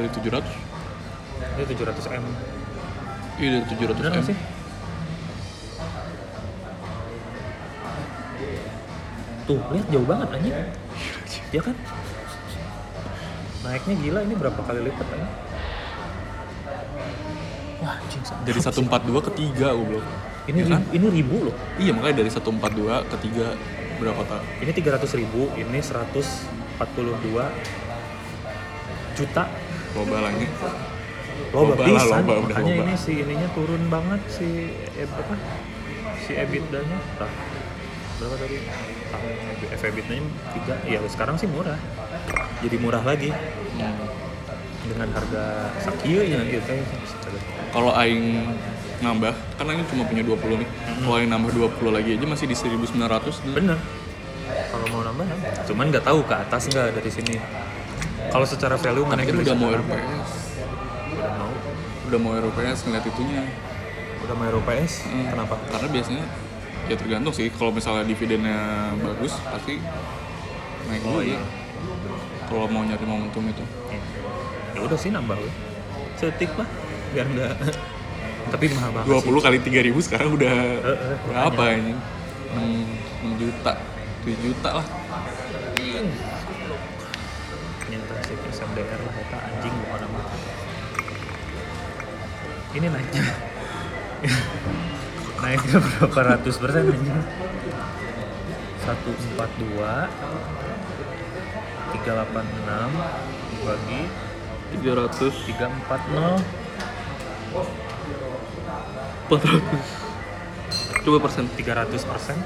Dari 0.00 0.08
700? 0.08 0.48
Ini 1.60 1.64
700 1.68 2.08
M. 2.08 2.24
Iya 3.36 3.48
dari 3.60 3.64
700 3.68 4.00
benar 4.00 4.12
M. 4.16 4.24
sih? 4.24 4.36
Tuh, 9.44 9.60
lihat 9.76 9.86
jauh 9.92 10.06
banget 10.08 10.28
anjing. 10.32 10.56
Iya 11.52 11.60
kan? 11.68 11.74
Naiknya 13.70 13.94
gila 13.96 14.20
ini 14.20 14.34
berapa 14.34 14.58
kali 14.58 14.80
lipat 14.82 15.06
anjing 15.08 15.30
wah 17.78 17.94
anjing 17.94 18.22
Dari 18.42 18.58
142 18.58 18.90
ke 19.20 19.30
3 19.32 19.78
goblok. 19.78 20.04
ini 20.46 20.58
Ya 20.58 20.66
kan? 20.68 20.82
ini 20.90 21.06
ribu 21.08 21.36
loh 21.46 21.54
Iya 21.76 21.92
makanya 21.92 22.16
dari 22.18 22.30
142 22.30 22.50
ke 23.06 23.16
3 23.22 23.54
berapa 23.96 24.22
tak? 24.26 24.40
ini 24.58 24.70
300 24.72 25.06
ribu 25.16 25.42
ini 25.54 25.78
142 25.78 26.10
juta 29.12 29.44
Loba 29.90 30.16
lah 30.18 30.30
ini. 30.32 30.46
loba 31.50 31.72
Loba 31.72 31.82
pisan 31.82 32.20
loba, 32.20 32.32
udah 32.36 32.56
makanya 32.56 32.72
loba. 32.72 32.84
ini 32.84 32.94
si 32.96 33.12
ininya 33.16 33.48
turun 33.50 33.82
banget 33.86 34.20
si 34.28 34.48
eh, 34.92 35.06
apa 35.06 35.34
si 36.20 36.30
EBITDA-nya 36.32 36.98
Tah, 37.16 37.32
berapa 38.20 38.36
tadi? 38.36 38.56
EBITDA-nya 39.72 40.20
tiga. 40.52 40.74
Ya 40.84 40.98
sekarang 41.08 41.40
sih 41.40 41.48
murah. 41.48 41.80
Jadi 42.60 42.76
murah 42.76 43.00
lagi. 43.00 43.32
Dengan 44.84 45.08
harga 45.16 45.44
sakieu 45.80 46.20
ya 46.24 46.40
gitu. 46.44 46.72
Kalau 47.70 47.94
aing 47.94 48.44
nambah, 49.00 49.32
karena 49.56 49.70
ini 49.80 49.82
cuma 49.88 50.02
punya 50.04 50.22
20 50.26 50.60
nih. 50.60 50.68
Kalau 51.00 51.14
aing 51.16 51.30
nambah 51.32 51.50
20 51.56 51.96
lagi 51.96 52.10
aja 52.20 52.26
masih 52.28 52.46
di 52.50 52.56
1900 52.58 53.40
nih. 53.48 53.54
bener. 53.56 53.78
Kalau 54.70 54.86
mau 54.92 55.00
nambah 55.06 55.24
nambah. 55.24 55.50
Cuman 55.64 55.84
nggak 55.88 56.04
tahu 56.04 56.20
ke 56.26 56.34
atas 56.36 56.62
nggak 56.68 56.86
dari 57.00 57.10
sini. 57.10 57.34
Kalau 58.30 58.46
secara 58.46 58.76
value 58.76 59.06
mana 59.08 59.24
kan 59.24 59.32
beli 59.32 59.46
udah 59.48 59.56
mau? 59.56 59.70
RPS. 59.72 60.30
udah 61.16 61.32
mau. 61.38 61.50
Udah 62.10 62.18
mau 62.20 62.32
RPS 62.36 62.78
ngeliat 62.84 63.04
itunya. 63.08 63.42
udah 64.20 64.34
mau 64.36 64.46
RPS 64.46 65.08
Hmm. 65.08 65.26
kenapa? 65.32 65.56
Karena 65.72 65.88
biasanya 65.90 66.24
ya 66.90 66.96
tergantung 66.96 67.30
sih. 67.30 67.46
Kalau 67.48 67.70
misalnya 67.70 68.02
dividennya 68.02 68.58
bagus, 68.98 69.38
pasti 69.40 69.78
naik 70.84 71.02
Oh, 71.02 71.22
juga. 71.22 71.30
iya. 71.30 71.40
Kalau 72.44 72.66
mau 72.66 72.82
nyari 72.82 73.04
momentum 73.04 73.46
itu. 73.46 73.62
ya 74.70 74.80
udah 74.82 74.94
sih 74.96 75.10
nambah 75.10 75.34
we. 75.34 75.50
setik 76.14 76.52
lah 76.54 76.68
biar 77.10 77.26
nggak 77.26 77.52
tapi 78.50 78.70
mahal 78.70 78.90
banget 78.92 79.24
20 79.24 79.40
kali 79.40 79.56
3000 79.58 79.98
sekarang 80.00 80.30
udah 80.30 80.52
Eh, 80.52 80.84
eh, 80.84 81.16
berapa 81.26 81.62
ini? 81.72 81.92
6, 82.54 82.86
6 83.24 83.40
juta. 83.40 83.72
7 84.20 84.36
juta 84.38 84.70
lah. 84.78 84.86
sih 85.74 85.96
ternyata 87.80 88.14
si 88.22 88.32
SMDR 88.48 89.00
lah 89.00 89.14
eta 89.16 89.38
anjing 89.42 89.74
bukan 89.80 89.98
nama 90.00 90.20
ini 92.70 92.86
naiknya 92.86 93.22
naiknya 95.40 95.80
berapa 95.80 96.20
ratus 96.36 96.54
persen 96.60 96.92
anjing. 96.92 97.20
142 98.84 99.80
386 102.00 102.00
dibagi 103.50 104.00
300 104.70 105.10
340 105.20 106.40
400 109.30 111.04
coba 111.04 111.18
persen. 111.24 111.44
300 111.56 112.04
persen. 112.04 112.36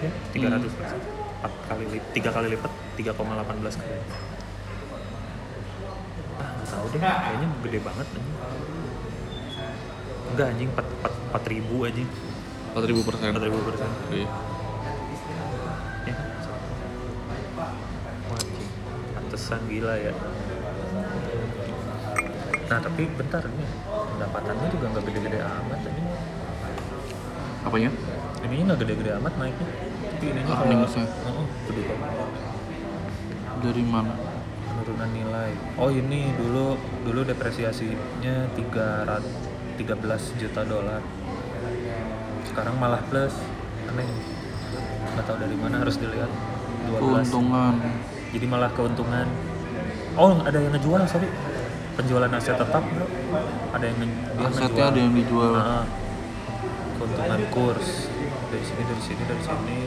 ya 0.00 0.10
300 0.32 0.78
persen. 0.78 0.98
4 1.44 1.68
kali 1.68 1.84
lipat 1.92 2.08
3 2.16 2.36
kali 2.36 2.46
lipat 2.56 2.72
3,18 2.96 3.80
kali. 3.80 4.00
Ah 6.40 6.48
nggak 6.56 6.68
tahu 6.72 6.86
deh 6.94 7.00
kayaknya 7.00 7.48
gede 7.64 7.78
banget 7.84 8.06
anjing 8.16 8.79
enggak 10.34 10.46
anjing 10.54 10.70
4, 10.72 10.80
4, 10.80 11.36
4 11.36 11.52
ribu 11.52 11.74
anjing. 11.86 12.08
4000 12.74 13.08
persen. 13.08 13.28
4 13.34 13.46
ribu 13.50 13.58
persen. 13.66 13.90
Iya. 14.14 14.28
ya 16.06 16.14
pantesan 19.30 19.60
gila 19.70 19.94
ya. 19.94 20.12
Nah 22.70 22.78
tapi 22.82 23.02
bentar 23.14 23.42
ini 23.46 23.66
pendapatannya 23.86 24.66
juga 24.74 24.86
nggak 24.90 25.04
gede-gede 25.06 25.38
amat 25.42 25.80
anjing. 25.86 26.08
Apanya? 27.66 27.90
Ininya 28.46 28.64
nggak 28.72 28.80
gede-gede 28.86 29.10
amat 29.22 29.34
naiknya. 29.38 29.70
Tapi 30.10 30.24
ininya 30.34 30.52
Ah, 30.54 30.62
kalau 30.66 31.42
oh, 31.42 31.46
gede 31.70 31.82
banget 31.86 32.30
dari 33.60 33.84
mana? 33.84 34.14
Penurunan 34.66 35.10
nilai. 35.12 35.52
Oh 35.76 35.90
ini 35.92 36.32
dulu 36.34 36.74
dulu 37.04 37.20
depresiasinya 37.22 38.48
300 38.56 39.49
13 39.80 40.36
juta 40.36 40.60
dolar. 40.68 41.00
Sekarang 42.44 42.76
malah 42.76 43.00
plus. 43.08 43.32
Aneh. 43.88 44.04
Nggak 45.16 45.24
tahu 45.24 45.36
dari 45.40 45.56
mana 45.56 45.80
harus 45.80 45.96
dilihat. 45.96 46.28
12 46.84 47.00
keuntungan. 47.00 47.74
Jadi 48.36 48.44
malah 48.44 48.70
keuntungan. 48.76 49.24
Oh 50.20 50.36
ada 50.44 50.58
yang 50.60 50.76
ngejual 50.76 51.00
sorry. 51.08 51.32
Penjualan 51.96 52.28
aset 52.28 52.60
tetap 52.60 52.84
bro. 52.84 53.08
Ada 53.72 53.84
yang 53.88 53.98
dia 54.04 54.48
asetnya 54.52 54.84
ada 54.92 54.98
yang 55.00 55.16
dijual. 55.16 55.56
Ah, 55.56 55.84
keuntungan 57.00 57.40
kurs. 57.48 58.12
Dari 58.52 58.64
sini 58.68 58.82
dari 58.84 59.02
sini 59.02 59.22
dari 59.24 59.40
sini. 59.40 59.78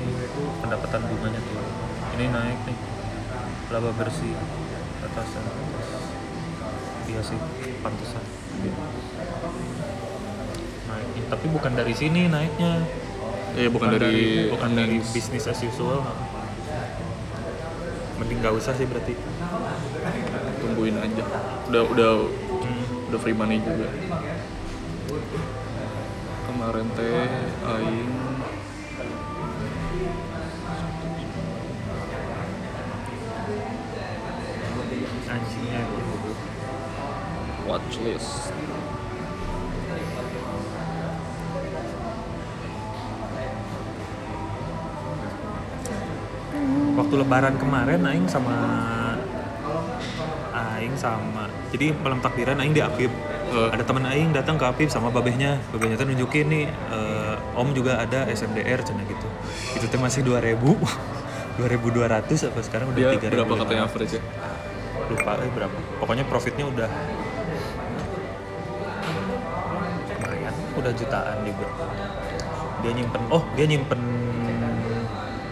Pendapatan 0.58 1.06
bunganya 1.06 1.42
turun. 1.46 1.70
Ini 2.18 2.26
naik 2.34 2.60
nih. 2.66 2.78
Laba 3.70 3.94
bersih. 3.94 4.34
Atas 5.06 5.28
dan 5.38 5.46
atas. 5.46 6.02
Iya 7.06 7.22
sih 7.22 7.38
pantesan 7.86 8.26
naiknya 11.14 11.30
tapi 11.30 11.46
bukan 11.54 11.72
dari 11.78 11.94
sini 11.94 12.26
naiknya. 12.26 12.82
Eh 13.54 13.70
bukan, 13.70 13.94
dari 13.94 14.50
bukan 14.50 14.72
dari 14.74 14.98
bisnis 15.14 15.46
as 15.46 15.62
usual 15.62 16.02
mending 18.18 18.42
nggak 18.42 18.58
usah 18.58 18.74
sih 18.74 18.90
berarti. 18.90 19.14
Tungguin 20.58 20.98
aja. 20.98 21.24
Udah 21.70 21.84
udah 21.86 22.12
hmm. 22.26 23.10
udah 23.14 23.20
free 23.22 23.38
money 23.38 23.62
juga. 23.62 23.94
Kemarin 26.50 26.88
teh 26.98 27.30
aing 27.62 28.10
anjingnya 35.30 35.82
watchlist 37.70 38.54
waktu 47.14 47.30
lebaran 47.30 47.62
kemarin 47.62 48.02
aing 48.10 48.26
sama 48.26 48.58
aing 50.50 50.98
sama 50.98 51.46
jadi 51.70 51.94
malam 52.02 52.18
takbiran 52.26 52.58
aing 52.58 52.74
di 52.74 52.82
Apip 52.82 53.14
Eh. 53.54 53.70
ada 53.70 53.86
teman 53.86 54.02
aing 54.10 54.34
datang 54.34 54.58
ke 54.58 54.66
Apip 54.66 54.90
sama 54.90 55.14
babehnya. 55.14 55.62
Babehnya 55.70 55.94
tuh 55.94 56.10
nunjukin 56.10 56.50
nih 56.50 56.66
eh, 56.74 57.36
om 57.54 57.70
juga 57.70 58.02
ada 58.02 58.26
SMDR 58.26 58.82
cina 58.82 59.06
gitu. 59.06 59.28
Itu 59.78 59.86
teh 59.94 60.02
masih 60.02 60.26
2000 60.26 60.58
2200 61.62 62.50
apa 62.50 62.60
sekarang 62.66 62.90
udah 62.90 63.14
Dia 63.14 63.14
3500 63.14 63.30
berapa 63.30 63.54
katanya 63.62 63.84
average 63.86 64.14
ya? 64.18 64.22
lupa 65.06 65.32
eh 65.38 65.52
berapa. 65.54 65.78
Pokoknya 66.02 66.26
profitnya 66.26 66.66
udah 66.66 66.90
lumayan 70.18 70.56
udah 70.74 70.92
jutaan 70.98 71.38
juga. 71.46 71.68
Dia 72.82 72.92
nyimpen 72.98 73.22
oh 73.30 73.44
dia 73.54 73.66
nyimpen 73.70 74.02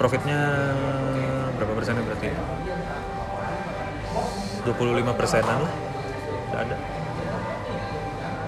profitnya 0.02 0.40
berapa 1.62 1.78
persennya 1.78 2.02
berarti 2.02 2.30
25 4.66 5.20
persenan 5.22 5.58
lah 5.62 5.74
udah 6.50 6.60
ada 6.66 6.78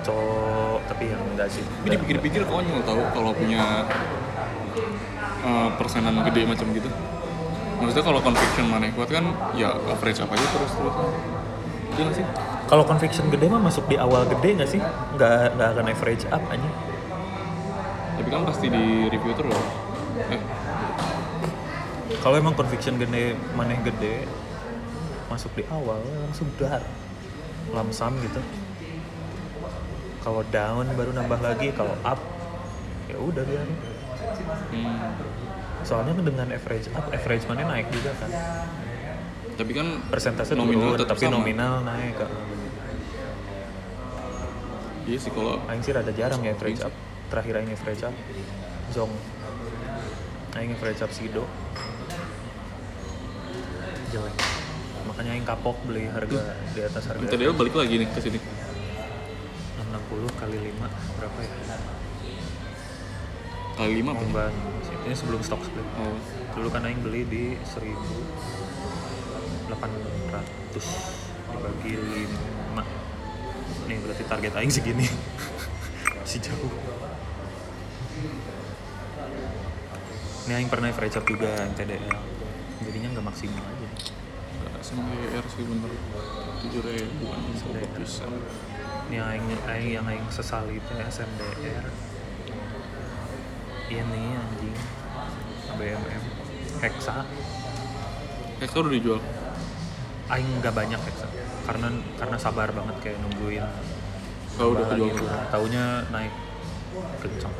cowok 0.01 0.79
tapi 0.89 1.03
yang 1.13 1.21
enggak 1.31 1.47
sih 1.53 1.61
Tapi 1.61 1.93
dipikir-pikir 1.93 2.41
konyol 2.49 2.81
tahu 2.81 3.01
kalau 3.13 3.31
punya 3.37 3.85
eh, 5.45 5.69
persenan 5.77 6.25
gede 6.25 6.41
macam 6.49 6.67
gitu. 6.73 6.89
Maksudnya 7.79 8.03
kalau 8.03 8.19
conviction 8.19 8.65
mana 8.67 8.89
kuat 8.91 9.13
kan 9.13 9.29
ya 9.53 9.71
average 9.77 10.19
apa 10.25 10.33
aja 10.35 10.47
terus 10.49 10.71
terus. 10.73 10.95
Iya 11.93 12.09
sih? 12.17 12.25
kalau 12.73 12.89
conviction 12.89 13.29
gede 13.29 13.45
mah 13.53 13.61
masuk 13.61 13.85
di 13.85 14.01
awal 14.01 14.25
gede 14.25 14.57
nggak 14.57 14.69
sih 14.71 14.81
nggak 15.13 15.37
nggak 15.53 15.69
akan 15.77 15.85
average 15.93 16.25
up 16.33 16.41
aja 16.49 16.69
Tapi 18.17 18.29
kan 18.33 18.41
pasti 18.49 18.65
di 18.71 19.09
review 19.13 19.33
terus. 19.37 19.82
Kalau 22.23 22.39
emang 22.39 22.55
conviction 22.55 22.95
gede 22.95 23.35
maneh 23.51 23.75
gede 23.83 24.23
masuk 25.27 25.51
di 25.59 25.67
awal 25.67 25.99
langsung 26.23 26.47
dar. 26.55 26.79
Lamsam 27.75 28.15
gitu. 28.23 28.39
Kalau 30.23 30.39
down 30.47 30.87
baru 30.95 31.11
nambah 31.11 31.43
lagi 31.43 31.75
kalau 31.75 31.91
up 32.07 32.15
ya 33.11 33.19
udah 33.19 33.43
biar 33.43 33.67
hmm. 34.71 34.95
soalnya 35.83 36.15
kan 36.15 36.23
dengan 36.23 36.47
average 36.55 36.87
up 36.95 37.11
average 37.11 37.43
mana 37.51 37.67
naik 37.67 37.91
juga 37.91 38.15
kan. 38.15 38.31
Tapi 39.59 39.71
kan 39.75 39.87
persentase 40.07 40.55
nominal 40.55 40.95
turun 40.95 41.01
tetap 41.03 41.19
tapi 41.19 41.27
sama. 41.27 41.35
nominal 41.43 41.83
naik 41.83 42.15
kan 42.17 42.31
Iya 45.03 45.17
sih 45.19 45.31
kalau 45.35 45.59
Aing 45.67 45.83
sih 45.83 45.91
rada 45.91 46.15
jarang 46.15 46.39
ya 46.47 46.55
average 46.55 46.79
up. 46.79 46.95
Terakhir 47.27 47.59
Aing 47.59 47.75
average 47.75 48.03
up 48.07 48.15
Zong. 48.95 49.11
Aing 50.55 50.71
average 50.71 51.03
up 51.03 51.11
Sido 51.11 51.43
jelek 54.13 54.35
makanya 55.03 55.31
Aing 55.35 55.47
kapok 55.47 55.75
beli 55.83 56.07
harga 56.07 56.55
di 56.71 56.79
atas 56.79 57.11
harga 57.11 57.27
tadi 57.27 57.43
balik 57.51 57.75
lagi 57.75 57.99
nih 57.99 58.07
ke 58.07 58.23
sini. 58.23 58.39
660 58.39 60.39
kali 60.39 60.57
5 60.57 61.19
berapa 61.19 61.39
ya? 61.43 61.51
Kali 63.73 63.97
lima 63.99 64.13
apa? 64.13 64.21
Ngomban 64.21 64.53
ini 65.03 65.15
sebelum 65.17 65.41
stock 65.41 65.65
split. 65.65 65.87
Oh. 65.97 66.13
Dulu 66.53 66.69
kan 66.69 66.85
aing 66.85 67.01
beli 67.01 67.25
di 67.25 67.57
1800 67.65 69.73
dibagi 71.49 71.97
5. 71.97 73.89
Nih 73.89 73.97
berarti 73.97 74.23
target 74.29 74.53
aing 74.53 74.69
segini. 74.69 75.09
Masih 76.21 76.39
jauh. 76.45 76.69
Ini 80.47 80.53
aing 80.53 80.69
pernah 80.69 80.93
up 80.93 81.25
juga 81.25 81.49
yang 81.49 81.73
TDL. 81.73 82.13
Maksimal 83.23 83.63
aja. 83.63 83.89
SMDR 84.83 85.45
sih 85.47 85.63
bener 85.63 85.91
tujuh 86.63 86.81
ribuan 86.83 87.39
SMDR. 87.55 87.87
bisa. 87.95 88.27
Ini 89.07 89.17
aing, 89.19 89.47
aing 89.67 89.89
yang 89.95 90.05
aing 90.07 90.27
sesali 90.27 90.79
itu 90.79 90.91
SMDR. 90.99 91.87
Ini 93.87 94.21
anjing. 94.35 94.77
BMM. 95.73 96.23
Hexa. 96.83 97.23
Hexa 98.59 98.77
udah 98.79 98.91
dijual. 98.91 99.21
Aing 100.27 100.47
nggak 100.59 100.75
banyak 100.75 100.99
Hexa. 100.99 101.27
Karena 101.63 101.87
karena 102.19 102.37
sabar 102.39 102.69
banget 102.75 102.95
kayak 102.99 103.17
nungguin. 103.23 103.63
Kalau 104.59 104.75
udah 104.75 104.85
nambah 104.91 105.09
kejual. 105.09 105.31
lagi. 105.31 105.51
Taunya 105.51 105.85
naik 106.11 106.33
kencang. 107.23 107.55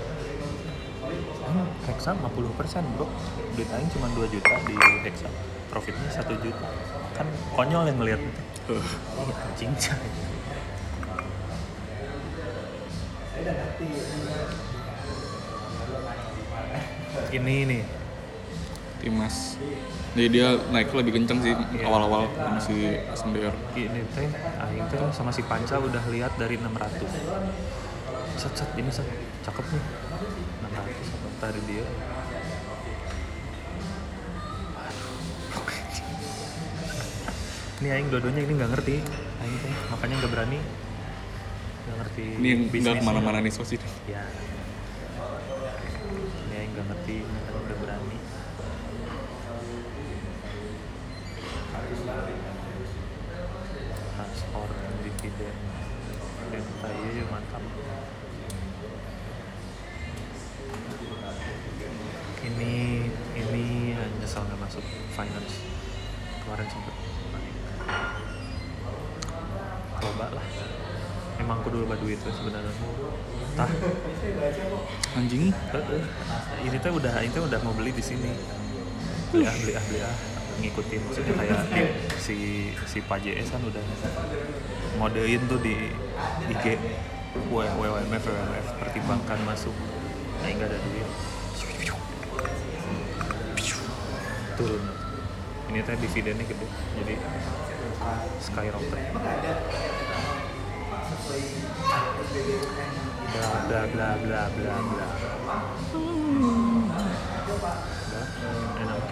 Aing 1.03 1.67
Hexa 1.87 2.11
50% 2.15 2.93
bro. 2.95 3.07
Duit 3.53 3.69
Aing 3.73 3.89
cuma 3.91 4.07
2 4.11 4.33
juta 4.33 4.53
di 4.63 4.75
Hexa. 5.03 5.29
Profitnya 5.69 6.09
1 6.09 6.37
juta. 6.39 6.67
Kan 7.13 7.27
konyol 7.53 7.83
yang 7.89 7.97
ngeliat 7.99 8.21
itu. 8.21 8.75
Iya 8.77 9.33
anjing. 9.43 9.71
Ini 17.33 17.55
nih 17.65 17.83
Timas. 19.03 19.59
Jadi 20.15 20.27
dia 20.31 20.55
naik 20.71 20.95
lebih 20.95 21.19
kenceng 21.19 21.43
sih 21.43 21.51
Iya. 21.51 21.89
awal-awal 21.89 22.29
sama 22.31 22.59
si 22.61 22.75
SMDR. 23.11 23.51
ini 23.75 23.99
teh 24.15 24.29
aing 24.63 24.85
teh 24.87 24.97
sama 25.11 25.31
si 25.33 25.41
Panca 25.43 25.75
udah 25.81 25.99
lihat 26.07 26.37
dari 26.39 26.55
600 26.55 27.03
set 28.37 28.53
set 28.55 28.69
ini 28.77 28.87
set 28.93 29.03
cakep 29.43 29.65
nih 29.73 29.83
600 31.43 31.51
apa 31.51 31.51
tadi 31.51 31.61
dia. 31.67 31.83
Ini 37.83 37.87
aing 37.91 38.07
dua-duanya 38.07 38.41
ini 38.47 38.53
nggak 38.55 38.71
ngerti. 38.71 38.95
Aing 39.43 39.57
teh 39.59 39.73
makanya 39.91 40.15
nggak 40.23 40.31
berani. 40.31 40.59
Nggak 41.83 41.97
ngerti 41.99 42.23
Ini 42.39 42.47
yang 42.47 42.61
nggak 42.71 42.95
ke 42.95 43.03
mana-mana 43.03 43.43
nih 43.43 43.51
sos 43.51 43.75
ini. 43.75 43.83
ya. 44.07 44.23
Ini 46.47 46.53
aing 46.63 46.71
nggak 46.71 46.87
ngerti 46.95 47.15
makanya 47.27 47.59
udah 47.59 47.77
berani. 47.83 48.17
Transport 54.13 54.71
dividen 55.03 55.55
delta 56.53 56.89
iya 56.93 57.23
mantap 57.27 57.63
kemarin 66.53 66.69
sempet 66.69 66.95
coba 69.97 70.25
lah. 70.37 70.45
Emang 71.41 71.57
kudu 71.65 71.81
loba 71.81 71.97
duit 71.97 72.21
tuh 72.21 72.29
sebenarnya. 72.29 72.69
Tah. 73.57 73.65
Anjing. 75.17 75.49
Ini 76.61 76.77
teh 76.77 76.93
udah 76.93 77.25
ini 77.25 77.33
teh 77.33 77.41
udah 77.41 77.57
mau 77.65 77.73
beli 77.73 77.89
di 77.89 78.05
sini. 78.05 78.37
Beli 79.33 79.49
ah 79.49 79.55
beli 79.57 79.73
ah 79.73 79.83
beli 79.89 79.99
ah. 80.05 80.13
Ngikutin 80.61 81.01
maksudnya 81.09 81.33
kayak 81.41 81.59
si 82.21 82.69
si 82.85 83.01
Pak 83.01 83.25
JS 83.25 83.49
kan 83.49 83.65
udah 83.65 83.81
modein 85.01 85.41
tuh 85.49 85.57
di 85.57 85.89
IG 86.53 86.77
WWMF 87.49 88.29
WWMF 88.29 88.67
pertimbangkan 88.77 89.41
masuk. 89.41 89.73
Nah 90.45 90.53
nggak 90.53 90.69
ada 90.69 90.77
duit. 90.77 91.09
Turun 94.53 94.92
ini 95.83 95.91
teh 95.91 95.99
dividennya 95.99 96.45
gede. 96.47 96.67
Jadi 96.95 97.13
skyrocket. 98.39 99.03
Bla 103.35 103.51
bla 103.67 103.81
bla 103.91 104.09
bla 104.23 104.43
bla 104.47 104.75
bla. 104.79 105.07
Udah, 107.91 108.25
enak. 108.79 109.03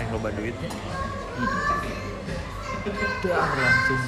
Yang 0.00 0.08
loba 0.16 0.28
duitnya 0.32 0.70
udah 2.88 3.44
langsung. 3.52 4.00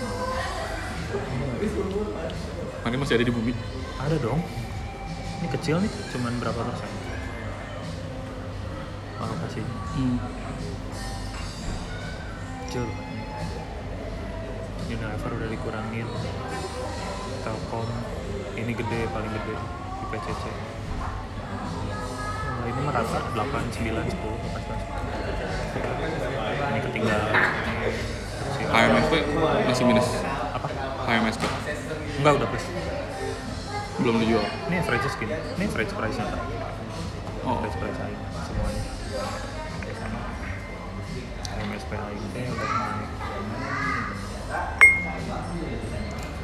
Mana 2.81 2.97
masih 2.97 3.15
ada 3.21 3.25
di 3.29 3.35
bumi. 3.35 3.53
ada 4.01 4.17
dong. 4.17 4.41
Ini 5.41 5.49
kecil 5.53 5.77
nih 5.85 5.93
cuman 6.17 6.33
berapa 6.41 6.57
persen 6.57 7.00
alokasinya 9.51 9.75
Hmm. 9.91 10.19
kecil 12.63 12.87
Unilever 14.87 15.31
udah 15.33 15.49
dikurangin. 15.49 16.07
Telkom 17.41 17.87
ini 18.53 18.73
gede 18.73 19.01
paling 19.09 19.31
gede 19.33 19.55
di 19.57 20.05
PCC 20.09 20.45
Nah, 22.51 22.69
ini 22.69 22.81
mah 22.85 22.93
rata 22.93 23.19
8, 23.33 23.65
9, 23.73 24.05
10, 24.05 24.35
8, 24.37 24.77
9, 24.77 24.77
ini 26.69 26.81
ketinggalan. 26.85 27.33
Si- 28.51 28.67
HMSP 28.69 29.13
masih 29.65 29.85
minus. 29.87 30.09
apa? 30.53 30.69
HMSP 31.07 31.43
enggak 32.19 32.33
udah 32.37 32.47
plus. 32.47 32.67
Belum 33.97 34.17
dijual. 34.19 34.45
ini 34.67 34.77
average 34.77 35.09
segini 35.09 35.35
ini 35.55 35.65
average 35.67 35.93
price 35.93 36.17
nya 36.17 36.27
kan 36.27 36.41
Oh. 37.43 37.57
average 37.57 37.77
price 37.79 37.99
lain 37.99 38.17
semuanya 38.39 38.83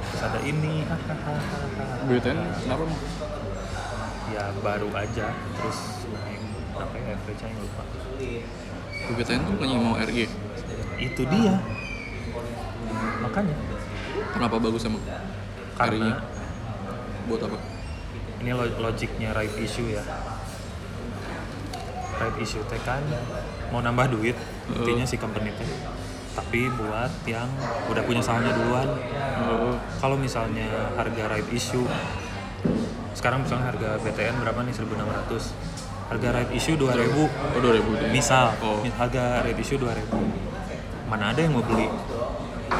terus 0.06 0.22
ada 0.22 0.40
ini. 0.42 0.82
BTN 2.06 2.38
kenapa 2.62 2.84
ya 4.30 4.44
baru 4.62 4.88
aja. 4.94 5.26
Terus 5.30 5.78
naik 6.10 6.40
berapa 6.74 6.94
ya 6.96 7.14
average 7.14 7.42
nya 7.42 7.58
lupa. 7.58 7.82
BBTN 9.06 9.40
tuh 9.46 9.52
bukannya 9.54 9.78
mau 9.78 9.94
RG 9.96 10.18
itu 10.98 11.22
dia. 11.28 11.54
Makanya. 13.22 13.56
Kenapa 14.32 14.56
bagus 14.60 14.84
emang? 14.84 15.02
Karena 15.76 16.20
buat 17.26 17.40
apa? 17.42 17.56
Ini 18.40 18.50
lo- 18.52 18.76
logiknya 18.80 19.32
right 19.32 19.54
issue 19.56 19.88
ya. 19.88 20.02
Right 22.16 22.36
issue 22.40 22.64
teh 22.66 22.80
kan 22.80 23.04
mau 23.68 23.84
nambah 23.84 24.08
duit 24.08 24.36
intinya 24.74 25.06
si 25.06 25.16
company 25.20 25.54
teh 25.54 25.68
tapi 26.36 26.68
buat 26.68 27.08
yang 27.24 27.48
udah 27.88 28.02
punya 28.04 28.20
sahamnya 28.20 28.52
duluan. 28.52 28.84
Oh. 29.40 29.72
Kalau 29.96 30.20
misalnya 30.20 30.92
harga 30.92 31.32
right 31.32 31.48
issue 31.48 31.88
sekarang 33.16 33.48
misalnya 33.48 33.72
harga 33.72 33.96
BTN 34.04 34.44
berapa 34.44 34.60
nih? 34.60 34.76
1600 34.76 36.12
harga 36.12 36.28
right 36.36 36.52
issue 36.52 36.76
2000 36.76 36.92
oh 36.92 37.60
dua 37.64 37.72
ribu. 37.72 37.90
Misal 38.12 38.52
Oh. 38.60 38.84
harga 38.84 39.40
right 39.48 39.56
issue 39.56 39.80
2000 39.80 40.12
mana 41.08 41.32
ada 41.32 41.40
yang 41.40 41.56
mau 41.56 41.64
beli? 41.64 41.88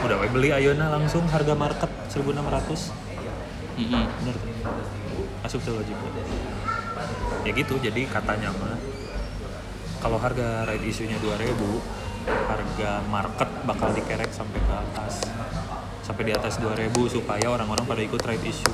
Udah 0.04 0.20
we 0.20 0.28
beli 0.28 0.52
ayeuna 0.52 0.92
langsung 0.92 1.24
harga 1.24 1.56
market 1.56 1.88
1600 2.12 2.92
bener 4.20 4.34
tuh. 4.36 4.52
Masuk 5.40 5.60
tuh 5.64 5.80
logiknya. 5.80 6.10
Ya 7.48 7.50
gitu 7.56 7.80
jadi 7.80 8.04
katanya 8.04 8.52
mah 8.52 8.76
kalau 10.06 10.22
harga 10.22 10.62
right 10.70 10.86
issue-nya 10.86 11.18
2000 11.18 11.50
harga 12.30 13.02
market 13.10 13.50
bakal 13.66 13.90
dikerek 13.90 14.30
sampai 14.30 14.62
ke 14.62 14.70
atas. 14.70 15.18
Sampai 16.06 16.30
di 16.30 16.32
atas 16.38 16.62
2000 16.62 16.94
supaya 17.10 17.50
orang-orang 17.50 17.82
pada 17.82 18.06
ikut 18.06 18.22
right 18.22 18.38
issue. 18.46 18.70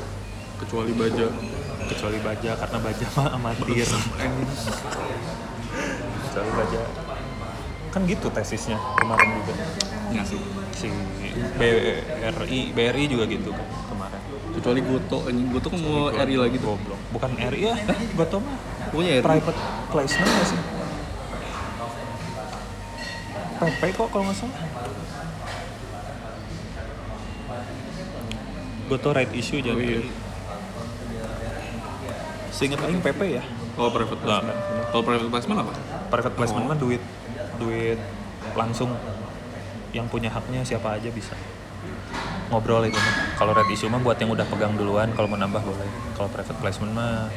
Kecuali 0.60 0.92
baja. 0.92 1.32
Kecuali 1.88 2.20
baja 2.20 2.52
karena 2.52 2.78
baja 2.84 3.06
mah 3.16 3.28
amatir. 3.32 3.88
Kecuali 6.28 6.50
baja. 6.52 6.80
Kan 7.88 8.04
gitu 8.04 8.28
tesisnya 8.28 8.76
kemarin 9.00 9.28
juga. 9.32 9.54
Ya 10.12 10.22
sih. 10.28 10.36
Si 10.76 10.92
BRI 11.56 12.76
BRI 12.76 13.04
juga 13.08 13.24
gitu 13.24 13.56
kan 13.56 13.64
kemarin. 13.88 14.20
Kecuali 14.52 14.80
Goto 14.84 15.24
anjing. 15.32 15.48
Goto 15.48 15.72
kan 15.72 15.80
mau 15.80 16.12
RI 16.12 16.36
lagi 16.36 16.60
tuh. 16.60 16.76
goblok. 16.76 17.00
Bukan 17.08 17.40
RI 17.40 17.72
ya 17.72 17.76
Goto 18.20 18.36
mah. 18.44 18.56
Pokoknya 18.92 19.24
RI 19.24 19.24
private 19.24 19.60
placement 19.88 20.28
nggak 20.28 20.48
sih 20.52 20.81
PP 23.62 23.82
kok 23.94 24.08
kalau 24.10 24.24
nggak 24.26 24.38
salah. 24.42 24.58
Goto 28.90 29.08
right 29.14 29.30
issue 29.32 29.62
Oh, 29.62 29.64
jadi 29.64 30.02
iya. 30.02 30.02
seingat 32.52 32.82
aing 32.84 33.00
PP 33.00 33.20
ya? 33.38 33.44
Oh 33.78 33.88
private 33.88 34.18
placement. 34.18 34.58
Kalau 34.90 35.02
private 35.06 35.30
placement 35.30 35.58
apa? 35.62 35.72
Private 36.10 36.34
placement 36.36 36.64
mah 36.66 36.76
duit 36.76 37.02
duit 37.62 37.98
langsung. 38.58 38.90
Yang 39.94 40.06
punya 40.10 40.28
haknya 40.28 40.60
siapa 40.66 40.98
aja 40.98 41.08
bisa. 41.14 41.32
Ngobrol 42.50 42.84
itu 42.84 42.98
mah. 42.98 43.14
Kalau 43.38 43.52
red 43.56 43.68
issue 43.70 43.88
mah 43.88 44.02
buat 44.02 44.18
yang 44.18 44.34
udah 44.34 44.44
pegang 44.50 44.74
duluan 44.76 45.08
kalau 45.14 45.30
mau 45.30 45.38
nambah 45.38 45.62
boleh. 45.62 45.88
Kalau 46.18 46.28
private 46.28 46.58
placement 46.58 46.92
mah. 46.92 47.30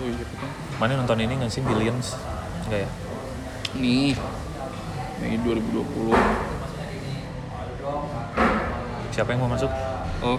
Oh 0.00 0.08
iya 0.08 0.24
mana 0.80 0.96
nonton 0.96 1.20
ini 1.20 1.36
nggak 1.36 1.52
sih 1.52 1.60
billions? 1.60 2.16
Enggak 2.64 2.88
ya? 2.88 2.90
Nih 3.76 4.16
Mei 5.20 5.36
2020 5.36 6.16
siapa 9.10 9.36
yang 9.36 9.40
mau 9.44 9.50
masuk? 9.52 9.70
Oh 10.24 10.38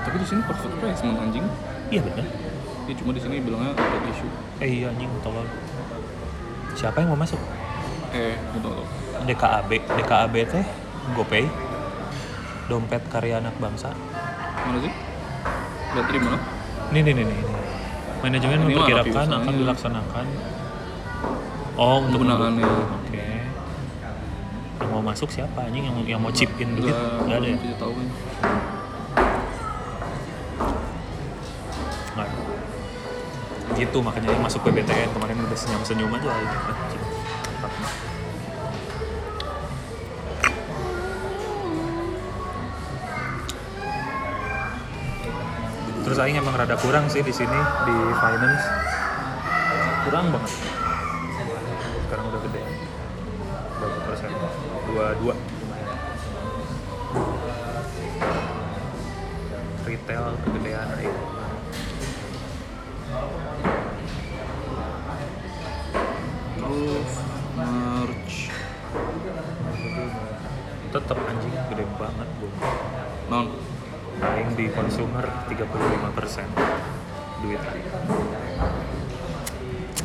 tapi 0.00 0.16
di 0.16 0.26
sini 0.26 0.40
private 0.46 0.76
placement 0.80 1.18
anjing. 1.20 1.44
Iya 1.92 2.00
bener. 2.06 2.24
Ya 2.88 2.94
cuma 2.96 3.10
di 3.12 3.20
sini 3.20 3.42
bilangnya 3.42 3.74
private 3.74 4.06
issue. 4.08 4.30
Eh 4.62 4.70
iya 4.80 4.86
anjing 4.94 5.10
tolol 5.20 5.44
siapa 6.78 7.02
yang 7.02 7.12
mau 7.12 7.20
masuk? 7.20 7.40
Eh 8.14 8.38
gitu 8.54 8.68
tau 8.70 8.84
DKAB 9.26 9.70
DKAB 9.84 10.34
teh 10.48 10.64
GoPay 11.18 11.44
dompet 12.70 13.02
karya 13.10 13.42
anak 13.42 13.54
bangsa. 13.58 13.90
Mana 14.64 14.78
sih? 14.78 14.92
Di 15.90 16.18
mana 16.22 16.38
Ini 16.94 16.98
nih 17.02 17.12
nih 17.18 17.24
nih. 17.26 17.38
nih. 17.38 17.40
Manajemen 18.20 18.58
Ini 18.62 18.64
memperkirakan 18.70 19.26
akan 19.42 19.54
dilaksanakan. 19.58 20.24
Oh 21.80 21.98
untuk 22.04 22.22
Penggunaannya. 22.22 22.68
Mau 25.00 25.16
masuk 25.16 25.32
siapa 25.32 25.64
anjing 25.64 25.88
yang 25.88 25.96
yang 26.04 26.20
mau 26.20 26.28
chip 26.28 26.52
in 26.60 26.76
duit? 26.76 26.92
Ada 26.92 27.40
ya? 27.40 27.56
tahu 27.80 27.92
kan 27.96 28.06
Nggak 32.12 32.26
ada. 32.28 32.42
Gitu 33.80 33.98
makanya 34.04 34.28
yang 34.36 34.44
masuk 34.44 34.60
PBTN 34.60 35.08
kemarin 35.16 35.40
udah 35.40 35.56
senyum-senyum 35.56 36.12
aja. 36.12 36.28
Anjing. 36.28 37.00
Mantap 37.48 37.72
nih. 37.80 37.92
Terus 46.04 46.18
Aing 46.20 46.36
emang 46.36 46.60
rada 46.60 46.76
kurang 46.76 47.08
sih 47.08 47.24
di 47.24 47.32
sini 47.32 47.56
di 47.88 47.96
finance. 48.20 48.64
Kurang 50.04 50.28
banget. 50.28 50.79
22 55.00 55.32
retail 59.88 60.36
kegedean 60.44 60.88
ya. 61.00 61.14
terus 66.60 67.12
merch. 67.56 68.36
Tetap 70.92 71.16
anjing 71.16 71.54
gede 71.72 71.84
banget 71.96 72.28
bu. 72.36 72.48
Non 73.32 73.56
aing 74.20 74.52
di 74.52 74.68
konsumer 74.68 75.24
35 75.48 76.12
persen. 76.12 76.44
Duit. 77.40 77.56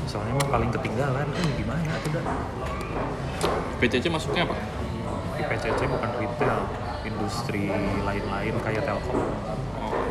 Soalnya 0.08 0.39
emang 0.39 0.49
paling 0.55 0.71
ketinggalan. 0.71 1.27
Ini 1.36 1.51
gimana 1.60 1.91
tuh 1.99 2.10
dah? 2.15 2.25
PCC 3.84 4.08
masuknya 4.08 4.47
apa? 4.47 4.55
PCC 5.55 5.87
bukan 5.87 6.11
retail, 6.19 6.67
industri 7.07 7.71
lain-lain 8.03 8.53
kayak 8.59 8.83
Telkom. 8.83 9.23
oh 9.79 10.03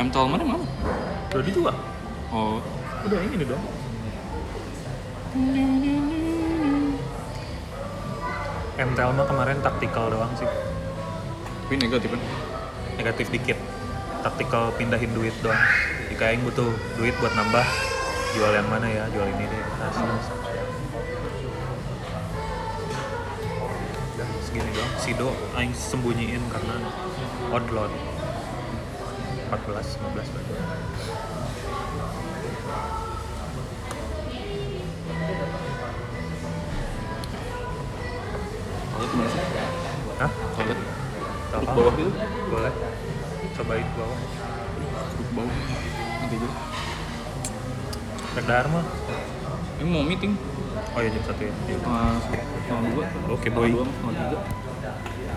M 0.00 0.08
Talman 0.08 0.40
yang 0.40 0.56
mana 0.56 0.64
Udah 1.36 1.44
dijual? 1.44 1.76
oh 2.32 2.64
Udah 3.04 3.20
ini 3.28 3.44
dong. 3.44 3.64
MTL 8.78 9.10
mah 9.12 9.26
kemarin 9.28 9.58
taktikal 9.60 10.08
doang 10.08 10.32
sih, 10.38 10.48
tapi 11.66 11.74
negatif 11.76 12.14
kan 12.14 12.22
negatif 12.96 13.26
dikit. 13.28 13.58
Taktikal 14.24 14.72
pindahin 14.80 15.12
duit 15.12 15.34
doang. 15.44 15.60
Jika 16.08 16.32
Aing 16.32 16.42
butuh 16.46 16.72
duit 16.96 17.12
buat 17.20 17.34
nambah, 17.36 17.66
jual 18.38 18.50
yang 18.54 18.66
mana 18.70 18.86
ya? 18.86 19.04
Jual 19.12 19.28
ini 19.28 19.44
deh. 19.50 19.62
Nah, 19.78 19.90
selesai. 19.92 20.47
Segini 24.58 24.74
doang. 24.74 24.92
Sido 24.98 25.28
Aing 25.54 25.70
sembunyiin 25.70 26.42
karena 26.50 26.82
odd 27.54 27.70
lot. 27.70 27.94
14, 29.54 29.54
15 29.54 30.34
berarti. 30.34 30.54
kalau 38.98 39.30
sih 39.30 39.42
Hah? 40.18 40.30
kalau 40.58 40.74
Duduk 41.62 41.70
bawah 41.78 41.92
gitu 41.94 42.10
Boleh. 42.50 42.74
Cobain 43.54 43.86
bawah. 43.94 44.18
duduk 45.14 45.30
bawah 45.38 45.54
nanti 46.18 46.36
aja 48.42 48.66
mah. 48.74 48.86
ini 49.78 49.86
mau 49.86 50.02
meeting 50.02 50.34
Oh 50.98 51.02
iya 51.06 51.14
jam 51.14 51.22
satu 51.30 51.46
ya. 51.46 51.54
Iya. 51.70 51.78
mau 52.74 52.82
dua 52.90 53.06
Oke, 53.30 53.46
boy. 53.54 53.70
dua 53.70 53.86
mas 53.86 53.98
mau 54.02 54.10
tiga 54.10 54.38